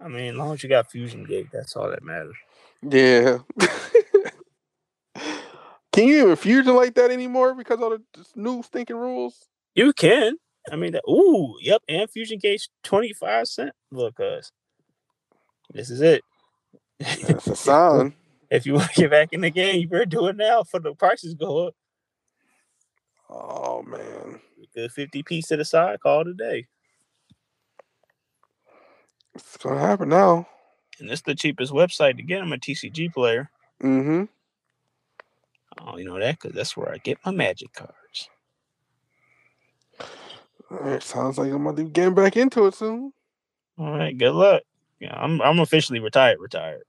I 0.00 0.08
mean, 0.08 0.32
as 0.32 0.36
long 0.36 0.54
as 0.54 0.62
you 0.62 0.68
got 0.68 0.90
Fusion 0.90 1.24
Gate, 1.24 1.48
that's 1.52 1.76
all 1.76 1.90
that 1.90 2.02
matters. 2.02 2.36
Yeah. 2.82 3.38
Can 5.92 6.06
you 6.06 6.22
even 6.22 6.36
fusion 6.36 6.76
like 6.76 6.94
that 6.94 7.10
anymore 7.10 7.54
because 7.54 7.80
of 7.80 7.90
the 7.90 8.24
new 8.36 8.62
stinking 8.62 8.96
rules? 8.96 9.48
You 9.74 9.92
can. 9.92 10.36
I 10.70 10.76
mean, 10.76 10.92
that, 10.92 11.02
ooh, 11.08 11.56
yep, 11.60 11.82
and 11.88 12.08
Fusion 12.08 12.38
Gate's 12.38 12.68
twenty 12.84 13.12
five 13.12 13.48
cent. 13.48 13.72
Look, 13.90 14.20
us. 14.20 14.52
This 15.72 15.90
is 15.90 16.00
it. 16.00 16.22
That's 17.00 17.46
a 17.48 17.56
sign. 17.56 18.14
if 18.50 18.66
you 18.66 18.74
want 18.74 18.92
to 18.92 19.00
get 19.00 19.10
back 19.10 19.32
in 19.32 19.40
the 19.40 19.50
game, 19.50 19.80
you 19.80 19.88
better 19.88 20.06
do 20.06 20.26
it 20.28 20.36
now 20.36 20.62
for 20.62 20.78
the 20.78 20.94
prices 20.94 21.34
go 21.34 21.66
up. 21.68 21.74
Oh 23.28 23.82
man. 23.82 24.40
Good 24.74 24.92
fifty 24.92 25.22
piece 25.24 25.48
to 25.48 25.56
the 25.56 25.64
side, 25.64 25.98
call 26.00 26.24
today. 26.24 26.66
It's 29.34 29.56
gonna 29.56 29.80
happen 29.80 30.08
now. 30.08 30.46
And 30.98 31.10
it's 31.10 31.22
the 31.22 31.34
cheapest 31.34 31.72
website 31.72 32.16
to 32.16 32.22
get 32.22 32.40
them 32.40 32.52
a 32.52 32.56
TCGplayer. 32.58 33.48
Mm-hmm. 33.82 34.24
Oh, 35.80 35.96
you 35.96 36.04
know 36.04 36.18
that 36.18 36.38
because 36.38 36.54
that's 36.54 36.76
where 36.76 36.92
I 36.92 36.98
get 36.98 37.18
my 37.24 37.32
magic 37.32 37.72
cards. 37.72 38.28
It 40.70 41.02
sounds 41.02 41.38
like 41.38 41.50
I'm 41.50 41.64
gonna 41.64 41.72
be 41.72 41.84
getting 41.84 42.14
back 42.14 42.36
into 42.36 42.66
it 42.66 42.74
soon. 42.74 43.12
All 43.78 43.96
right, 43.96 44.16
good 44.16 44.32
luck. 44.32 44.62
Yeah, 45.00 45.14
I'm 45.14 45.40
I'm 45.40 45.60
officially 45.60 46.00
retired. 46.00 46.38
Retired. 46.40 46.82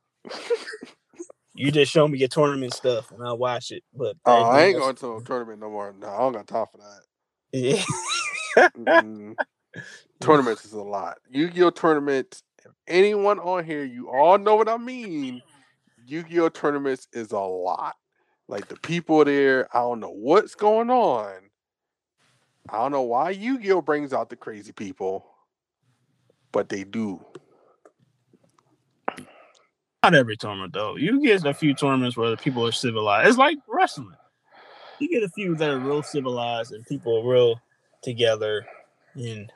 You 1.54 1.72
just 1.72 1.92
show 1.92 2.08
me 2.08 2.18
your 2.18 2.28
tournament 2.28 2.74
stuff 2.74 3.12
and 3.12 3.22
I'll 3.24 3.38
watch 3.38 3.72
it. 3.72 3.84
But 3.94 4.18
Oh, 4.26 4.44
I 4.44 4.66
ain't 4.66 4.78
going 4.78 4.96
to 4.96 5.18
a 5.18 5.22
tournament 5.24 5.60
no 5.60 5.70
more. 5.70 5.94
No, 6.00 6.08
I 6.08 6.18
don't 6.20 6.34
got 6.34 6.48
time 6.48 6.66
for 6.72 6.78
that. 6.78 7.02
Yeah. 7.54 7.84
Mm-mm. 8.78 9.36
Tournaments 10.20 10.66
is 10.66 10.74
a 10.74 10.82
lot. 10.82 11.18
Yu-Gi-Oh 11.30 11.72
tournaments. 11.72 12.44
Anyone 12.88 13.40
on 13.40 13.66
here, 13.66 13.84
you 13.84 14.10
all 14.10 14.38
know 14.38 14.56
what 14.56 14.70
I 14.70 14.78
mean. 14.78 15.42
Yu-Gi-Oh 16.06 16.50
tournaments 16.50 17.08
is 17.14 17.32
a 17.32 17.40
lot. 17.40 17.96
Like 18.48 18.68
the 18.68 18.76
people 18.76 19.24
there, 19.26 19.68
I 19.76 19.80
don't 19.80 20.00
know 20.00 20.12
what's 20.12 20.56
going 20.56 20.90
on. 20.90 21.34
I 22.70 22.78
don't 22.78 22.92
know 22.92 23.02
why 23.02 23.32
Yu-Gi-Oh 23.32 23.82
brings 23.82 24.14
out 24.14 24.30
the 24.30 24.36
crazy 24.36 24.72
people, 24.72 25.26
but 26.52 26.70
they 26.70 26.84
do. 26.84 27.26
Not 30.04 30.16
every 30.16 30.38
tournament 30.38 30.74
though. 30.74 30.96
You 30.98 31.22
get 31.22 31.46
a 31.46 31.54
few 31.54 31.74
tournaments 31.74 32.18
where 32.18 32.30
the 32.30 32.38
people 32.38 32.66
are 32.66 32.72
civilized. 32.72 33.30
It's 33.30 33.38
like 33.38 33.58
wrestling. 33.68 34.16
You 35.00 35.10
get 35.10 35.24
a 35.24 35.30
few 35.30 35.56
that 35.56 35.70
are 35.70 35.80
real 35.80 36.04
civilized 36.04 36.74
and 36.74 36.86
people 36.86 37.20
are 37.20 37.32
real 37.32 37.62
together 38.02 38.66
and 39.16 39.52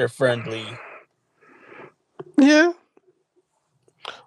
they're 0.00 0.08
friendly. 0.08 0.64
Yeah. 2.38 2.72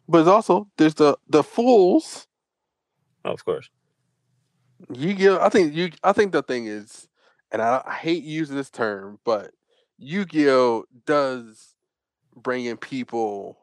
But 0.07 0.27
also 0.27 0.67
there's 0.77 0.93
the 0.93 1.17
the 1.27 1.41
fools. 1.41 2.27
Oh, 3.25 3.31
of 3.31 3.43
course. 3.43 3.71
Yu-Gi-Oh! 4.93 5.39
I 5.41 5.49
think 5.49 5.73
you. 5.73 5.89
I 6.03 6.11
think 6.13 6.31
the 6.31 6.43
thing 6.43 6.67
is, 6.67 7.07
and 7.51 7.59
I, 7.59 7.81
I 7.87 7.93
hate 7.93 8.23
using 8.23 8.55
this 8.55 8.69
term, 8.69 9.17
but 9.23 9.51
Yu-Gi-Oh! 9.97 10.85
does 11.07 11.73
bring 12.35 12.65
in 12.65 12.77
people 12.77 13.57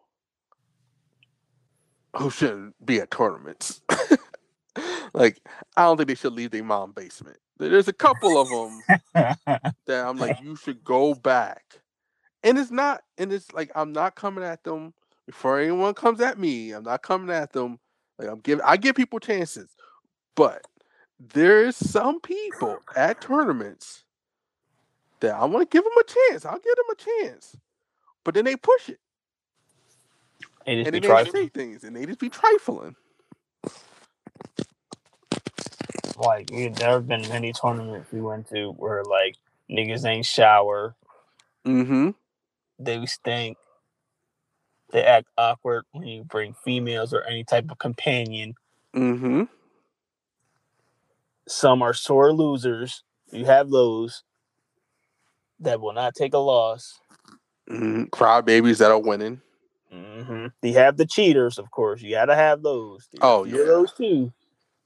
who 2.17 2.29
shouldn't 2.29 2.75
be 2.85 3.01
at 3.01 3.13
tournaments. 3.13 3.83
like, 5.15 5.41
I 5.77 5.85
don't 5.85 5.97
think 5.97 6.09
they 6.09 6.17
should 6.17 6.33
leave 6.33 6.51
their 6.51 6.65
mom 6.65 6.91
basement. 6.91 7.37
There's 7.59 7.89
a 7.89 7.93
couple 7.93 8.41
of 8.41 8.49
them 8.49 8.83
that 9.87 10.07
I'm 10.07 10.17
like, 10.17 10.41
you 10.43 10.57
should 10.57 10.83
go 10.83 11.15
back. 11.15 11.80
And 12.45 12.59
it's 12.59 12.71
not, 12.71 13.03
and 13.19 13.33
it's 13.33 13.53
like 13.53 13.71
I'm 13.75 13.93
not 13.93 14.15
coming 14.17 14.45
at 14.45 14.65
them 14.65 14.95
before 15.27 15.61
anyone 15.61 15.95
comes 15.95 16.21
at 16.21 16.39
me. 16.39 16.73
I'm 16.73 16.85
not 16.85 17.03
coming 17.03 17.31
at 17.35 17.53
them. 17.53 17.79
Like 18.19 18.29
I'm 18.29 18.41
giving, 18.41 18.65
I 18.67 18.77
give 18.79 18.97
people 18.97 19.21
chances, 19.21 19.71
but 20.37 20.63
there's 21.21 21.77
some 21.77 22.21
people 22.21 22.85
at 22.97 23.21
tournaments 23.21 24.05
that 25.21 25.35
I 25.35 25.45
want 25.47 25.71
to 25.71 25.75
give 25.77 25.85
them 25.85 25.93
a 26.01 26.05
chance. 26.31 26.45
I'll 26.47 26.59
give 26.61 26.77
them 26.77 26.87
a 26.93 27.25
chance, 27.27 27.57
but 28.25 28.35
then 28.35 28.45
they 28.47 28.57
push 28.57 28.89
it 28.91 29.01
They 30.67 30.77
just 30.77 30.93
and 30.93 30.95
they 30.95 31.01
trifling. 31.01 31.33
say 31.33 31.49
things 31.49 31.85
and 31.85 31.97
they 31.97 32.07
just 32.07 32.21
be 32.21 32.31
trifling. 32.31 32.97
Like 36.19 36.49
there 36.49 36.91
have 36.93 37.09
been 37.09 37.29
many 37.29 37.53
tournaments 37.53 38.13
we 38.13 38.21
went 38.23 38.49
to 38.51 38.71
where 38.73 39.05
like 39.05 39.37
niggas 39.71 40.05
ain't 40.07 40.27
shower, 40.27 40.97
Mm-hmm. 41.67 42.11
They 42.81 43.05
stink, 43.07 43.57
they 44.93 45.05
act 45.05 45.29
awkward 45.39 45.85
when 45.93 46.07
you 46.09 46.25
bring 46.25 46.55
females 46.65 47.13
or 47.15 47.23
any 47.25 47.45
type 47.45 47.71
of 47.71 47.79
companion. 47.79 48.55
Mm-hmm. 48.97 49.45
Some 51.49 51.83
are 51.83 51.95
sore 51.95 52.33
losers. 52.33 53.03
You 53.33 53.45
have 53.45 53.71
those 53.71 54.25
that 55.61 55.81
will 55.81 55.93
not 55.93 56.15
take 56.15 56.35
a 56.35 56.39
loss. 56.39 56.99
mm 57.69 58.11
Cry 58.11 58.41
babies 58.41 58.79
that 58.79 58.91
are 58.91 58.99
winning. 58.99 59.41
hmm 59.93 60.47
You 60.63 60.75
have 60.75 60.97
the 60.97 61.07
cheaters, 61.07 61.59
of 61.59 61.71
course. 61.71 62.03
You 62.03 62.11
gotta 62.11 62.35
have 62.35 62.63
those. 62.63 63.09
There's 63.13 63.21
Oh, 63.23 63.45
yeah. 63.45 63.65
those 63.65 63.93
too. 63.93 64.33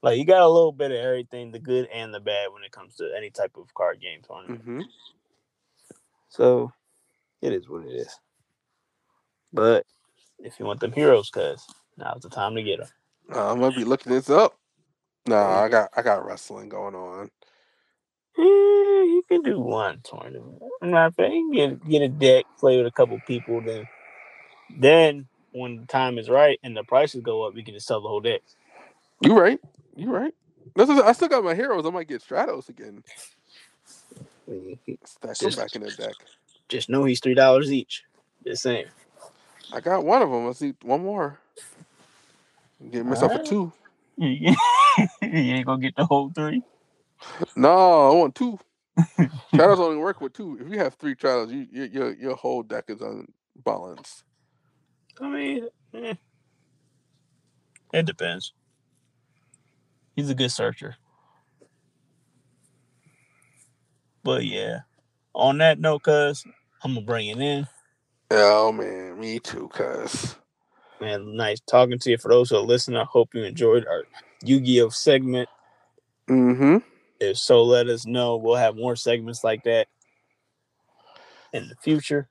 Like 0.03 0.19
you 0.19 0.25
got 0.25 0.41
a 0.41 0.49
little 0.49 0.71
bit 0.71 0.91
of 0.91 0.97
everything, 0.97 1.51
the 1.51 1.59
good 1.59 1.87
and 1.91 2.13
the 2.13 2.19
bad, 2.19 2.51
when 2.53 2.63
it 2.63 2.71
comes 2.71 2.95
to 2.97 3.11
any 3.17 3.31
type 3.31 3.53
of 3.57 3.73
card 3.73 3.99
game 4.01 4.19
tournament. 4.27 4.61
hmm 4.63 4.81
So 6.29 6.71
it 7.45 7.53
is 7.53 7.69
what 7.69 7.85
it 7.85 7.91
is. 7.91 8.19
But 9.53 9.85
if 10.39 10.59
you 10.59 10.65
want 10.65 10.79
them 10.79 10.91
heroes, 10.91 11.29
cuz 11.29 11.65
now's 11.97 12.21
the 12.21 12.29
time 12.29 12.55
to 12.55 12.63
get 12.63 12.79
them. 12.79 12.89
Uh, 13.33 13.51
I'm 13.51 13.59
gonna 13.59 13.75
be 13.75 13.85
looking 13.85 14.11
this 14.11 14.29
up. 14.29 14.57
Nah, 15.27 15.63
I 15.63 15.69
got 15.69 15.89
I 15.95 16.01
got 16.01 16.25
wrestling 16.25 16.69
going 16.69 16.95
on. 16.95 17.29
Eh, 18.37 18.41
you 18.41 19.23
can 19.27 19.41
do 19.43 19.59
one 19.59 20.01
tournament. 20.03 20.61
I'm 20.81 20.91
not 20.91 21.15
saying 21.15 21.53
you 21.53 21.67
can 21.67 21.77
get 21.77 21.89
get 21.89 22.01
a 22.01 22.09
deck, 22.09 22.45
play 22.59 22.77
with 22.77 22.87
a 22.87 22.91
couple 22.91 23.19
people, 23.25 23.61
then 23.61 23.87
then 24.77 25.27
when 25.51 25.77
the 25.77 25.85
time 25.85 26.17
is 26.17 26.29
right 26.29 26.59
and 26.63 26.75
the 26.75 26.83
prices 26.83 27.21
go 27.21 27.43
up, 27.43 27.55
you 27.55 27.63
can 27.63 27.73
just 27.73 27.87
sell 27.87 28.01
the 28.01 28.09
whole 28.09 28.19
deck. 28.19 28.41
You 29.21 29.37
right. 29.37 29.59
You 29.95 30.11
right. 30.11 30.33
I 30.77 31.13
still 31.13 31.29
got 31.29 31.43
my 31.43 31.55
heroes. 31.55 31.85
I 31.85 31.89
might 31.89 32.07
get 32.07 32.21
Stratos 32.21 32.67
again. 32.67 33.03
Stack 35.05 35.37
them 35.37 35.55
back 35.55 35.75
in 35.75 35.81
the 35.83 35.91
deck. 35.91 36.15
Just 36.69 36.89
know 36.89 37.03
he's 37.03 37.19
three 37.19 37.35
dollars 37.35 37.71
each. 37.71 38.03
Just 38.45 38.63
saying. 38.63 38.87
I 39.73 39.79
got 39.79 40.05
one 40.05 40.21
of 40.21 40.29
them. 40.29 40.45
Let's 40.45 40.59
see 40.59 40.73
one 40.83 41.03
more. 41.03 41.39
Get 42.91 43.05
myself 43.05 43.33
a 43.33 43.43
two. 43.43 43.71
you 44.17 44.55
ain't 45.21 45.65
gonna 45.65 45.81
get 45.81 45.95
the 45.95 46.05
whole 46.05 46.31
three. 46.33 46.61
No, 47.55 48.11
I 48.11 48.15
want 48.15 48.35
two. 48.35 48.59
Shadows 49.55 49.79
only 49.79 49.97
work 49.97 50.21
with 50.21 50.33
two. 50.33 50.57
If 50.61 50.71
you 50.71 50.79
have 50.79 50.95
three 50.95 51.15
shadows, 51.19 51.51
you, 51.51 51.67
your 51.71 51.85
your 51.87 52.13
your 52.15 52.35
whole 52.35 52.63
deck 52.63 52.85
is 52.87 53.01
unbalanced. 53.01 54.23
I 55.19 55.27
mean, 55.27 55.67
eh. 55.93 56.13
it 57.93 58.05
depends. 58.05 58.53
He's 60.15 60.29
a 60.29 60.35
good 60.35 60.51
searcher. 60.51 60.95
But 64.23 64.45
yeah, 64.45 64.79
on 65.35 65.59
that 65.59 65.79
note, 65.79 66.03
cuz 66.03 66.45
I'm 66.83 66.95
gonna 66.95 67.05
bring 67.05 67.27
it 67.27 67.39
in. 67.39 67.67
Oh 68.31 68.71
man, 68.71 69.19
me 69.19 69.39
too. 69.39 69.69
Cause 69.69 70.35
Man, 71.01 71.35
nice 71.35 71.59
talking 71.59 71.99
to 71.99 72.11
you. 72.11 72.17
For 72.17 72.29
those 72.29 72.49
who 72.49 72.57
are 72.57 72.61
listening, 72.61 72.97
I 72.97 73.03
hope 73.03 73.35
you 73.35 73.43
enjoyed 73.43 73.85
our 73.85 74.03
Yu-Gi-Oh 74.43 74.89
segment. 74.89 75.49
mm-hmm. 76.29 76.77
If 77.19 77.37
so, 77.37 77.63
let 77.63 77.87
us 77.87 78.05
know. 78.05 78.37
We'll 78.37 78.55
have 78.55 78.75
more 78.75 78.95
segments 78.95 79.43
like 79.43 79.63
that 79.63 79.87
in 81.53 81.67
the 81.67 81.75
future. 81.75 82.29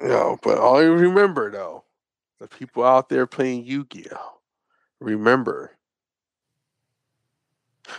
No, 0.00 0.38
but 0.42 0.58
all 0.58 0.82
you 0.82 0.92
remember 0.94 1.50
though, 1.50 1.84
the 2.40 2.48
people 2.48 2.84
out 2.84 3.08
there 3.08 3.26
playing 3.26 3.64
Yu-Gi-Oh, 3.64 4.38
remember, 5.00 5.76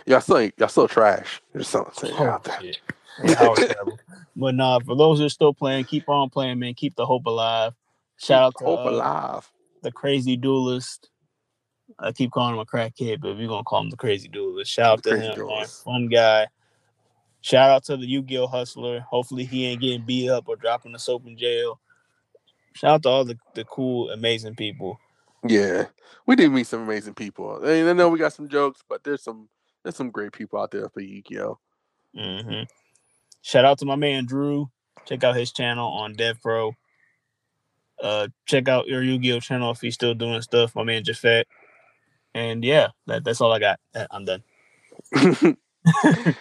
y'all 0.06 0.20
still 0.20 0.50
y'all 0.56 0.68
still 0.68 0.88
trash. 0.88 1.40
Just 1.56 1.70
something 1.70 2.10
Oh, 2.18 2.24
out 2.26 2.44
there. 2.44 2.58
Yeah, 2.62 2.74
that. 3.22 3.98
But 4.36 4.54
nah, 4.54 4.80
for 4.80 4.96
those 4.96 5.18
who 5.18 5.26
are 5.26 5.30
still 5.30 5.54
playing, 5.54 5.84
keep 5.84 6.08
on 6.08 6.30
playing, 6.30 6.58
man. 6.58 6.74
Keep 6.74 6.96
the 6.96 7.06
hope 7.06 7.26
alive. 7.26 7.72
Shout 8.16 8.42
out 8.42 8.54
to 8.58 8.64
Hope 8.64 8.86
uh, 8.86 8.90
alive. 8.90 9.50
the 9.82 9.92
crazy 9.92 10.36
duelist. 10.36 11.10
I 11.98 12.12
keep 12.12 12.30
calling 12.32 12.54
him 12.54 12.60
a 12.60 12.64
crackhead, 12.64 13.20
but 13.20 13.36
we're 13.36 13.48
gonna 13.48 13.62
call 13.64 13.82
him 13.82 13.90
the 13.90 13.96
crazy 13.96 14.28
duelist. 14.28 14.70
Shout 14.70 14.86
out 14.92 15.02
The 15.02 15.10
to 15.10 15.16
crazy 15.16 15.40
him, 15.40 15.46
man. 15.46 15.66
Fun 15.66 16.08
guy. 16.08 16.46
Shout 17.42 17.70
out 17.70 17.84
to 17.84 17.96
the 17.98 18.06
Yu-Gi-Oh 18.06 18.46
hustler. 18.46 19.00
Hopefully 19.00 19.44
he 19.44 19.66
ain't 19.66 19.82
getting 19.82 20.00
beat 20.06 20.30
up 20.30 20.48
or 20.48 20.56
dropping 20.56 20.92
the 20.92 20.98
soap 20.98 21.26
in 21.26 21.36
jail. 21.36 21.78
Shout 22.72 22.90
out 22.90 23.02
to 23.02 23.08
all 23.10 23.24
the, 23.24 23.38
the 23.54 23.64
cool, 23.64 24.10
amazing 24.10 24.54
people. 24.54 24.98
Yeah, 25.46 25.84
we 26.26 26.36
did 26.36 26.50
meet 26.50 26.66
some 26.66 26.80
amazing 26.82 27.12
people. 27.14 27.60
I, 27.62 27.66
mean, 27.66 27.86
I 27.86 27.92
know 27.92 28.08
we 28.08 28.18
got 28.18 28.32
some 28.32 28.48
jokes, 28.48 28.80
but 28.88 29.04
there's 29.04 29.22
some 29.22 29.48
there's 29.84 29.96
some 29.96 30.10
great 30.10 30.32
people 30.32 30.60
out 30.60 30.72
there 30.72 30.88
for 30.88 31.00
Yu-Gi-Oh. 31.00 31.58
hmm 32.16 32.62
Shout 33.42 33.64
out 33.66 33.78
to 33.78 33.86
my 33.86 33.96
man 33.96 34.24
Drew. 34.24 34.70
Check 35.04 35.22
out 35.22 35.36
his 35.36 35.52
channel 35.52 35.86
on 35.86 36.14
DevPro. 36.14 36.72
Uh, 38.02 38.28
check 38.46 38.68
out 38.68 38.88
your 38.88 39.02
Yu-Gi-Oh 39.02 39.40
channel 39.40 39.70
if 39.70 39.80
he's 39.80 39.94
still 39.94 40.14
doing 40.14 40.40
stuff. 40.42 40.74
My 40.74 40.82
man 40.82 41.04
Jafet. 41.04 41.44
And 42.34 42.64
yeah, 42.64 42.88
that, 43.06 43.22
that's 43.22 43.40
all 43.40 43.52
I 43.52 43.58
got. 43.60 43.78
Uh, 43.94 44.06
I'm 44.10 44.24
done. 44.24 44.42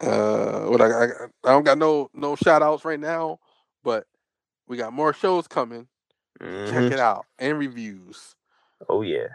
uh, 0.00 0.66
what 0.66 0.80
I, 0.80 0.86
I 0.86 1.06
I 1.44 1.50
don't 1.50 1.64
got 1.64 1.78
no 1.78 2.10
no 2.12 2.36
shout 2.36 2.62
outs 2.62 2.84
right 2.84 3.00
now, 3.00 3.38
but 3.82 4.06
we 4.68 4.76
got 4.76 4.92
more 4.92 5.12
shows 5.12 5.48
coming. 5.48 5.88
Mhm. 6.40 6.70
Check 6.70 6.92
it 6.92 7.00
out 7.00 7.26
and 7.38 7.58
reviews. 7.58 8.34
Oh 8.88 9.02
yeah. 9.02 9.28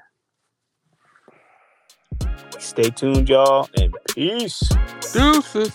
Stay 2.59 2.89
tuned, 2.89 3.29
y'all, 3.29 3.69
and 3.77 3.95
peace. 4.13 4.61
Deuces. 5.13 5.71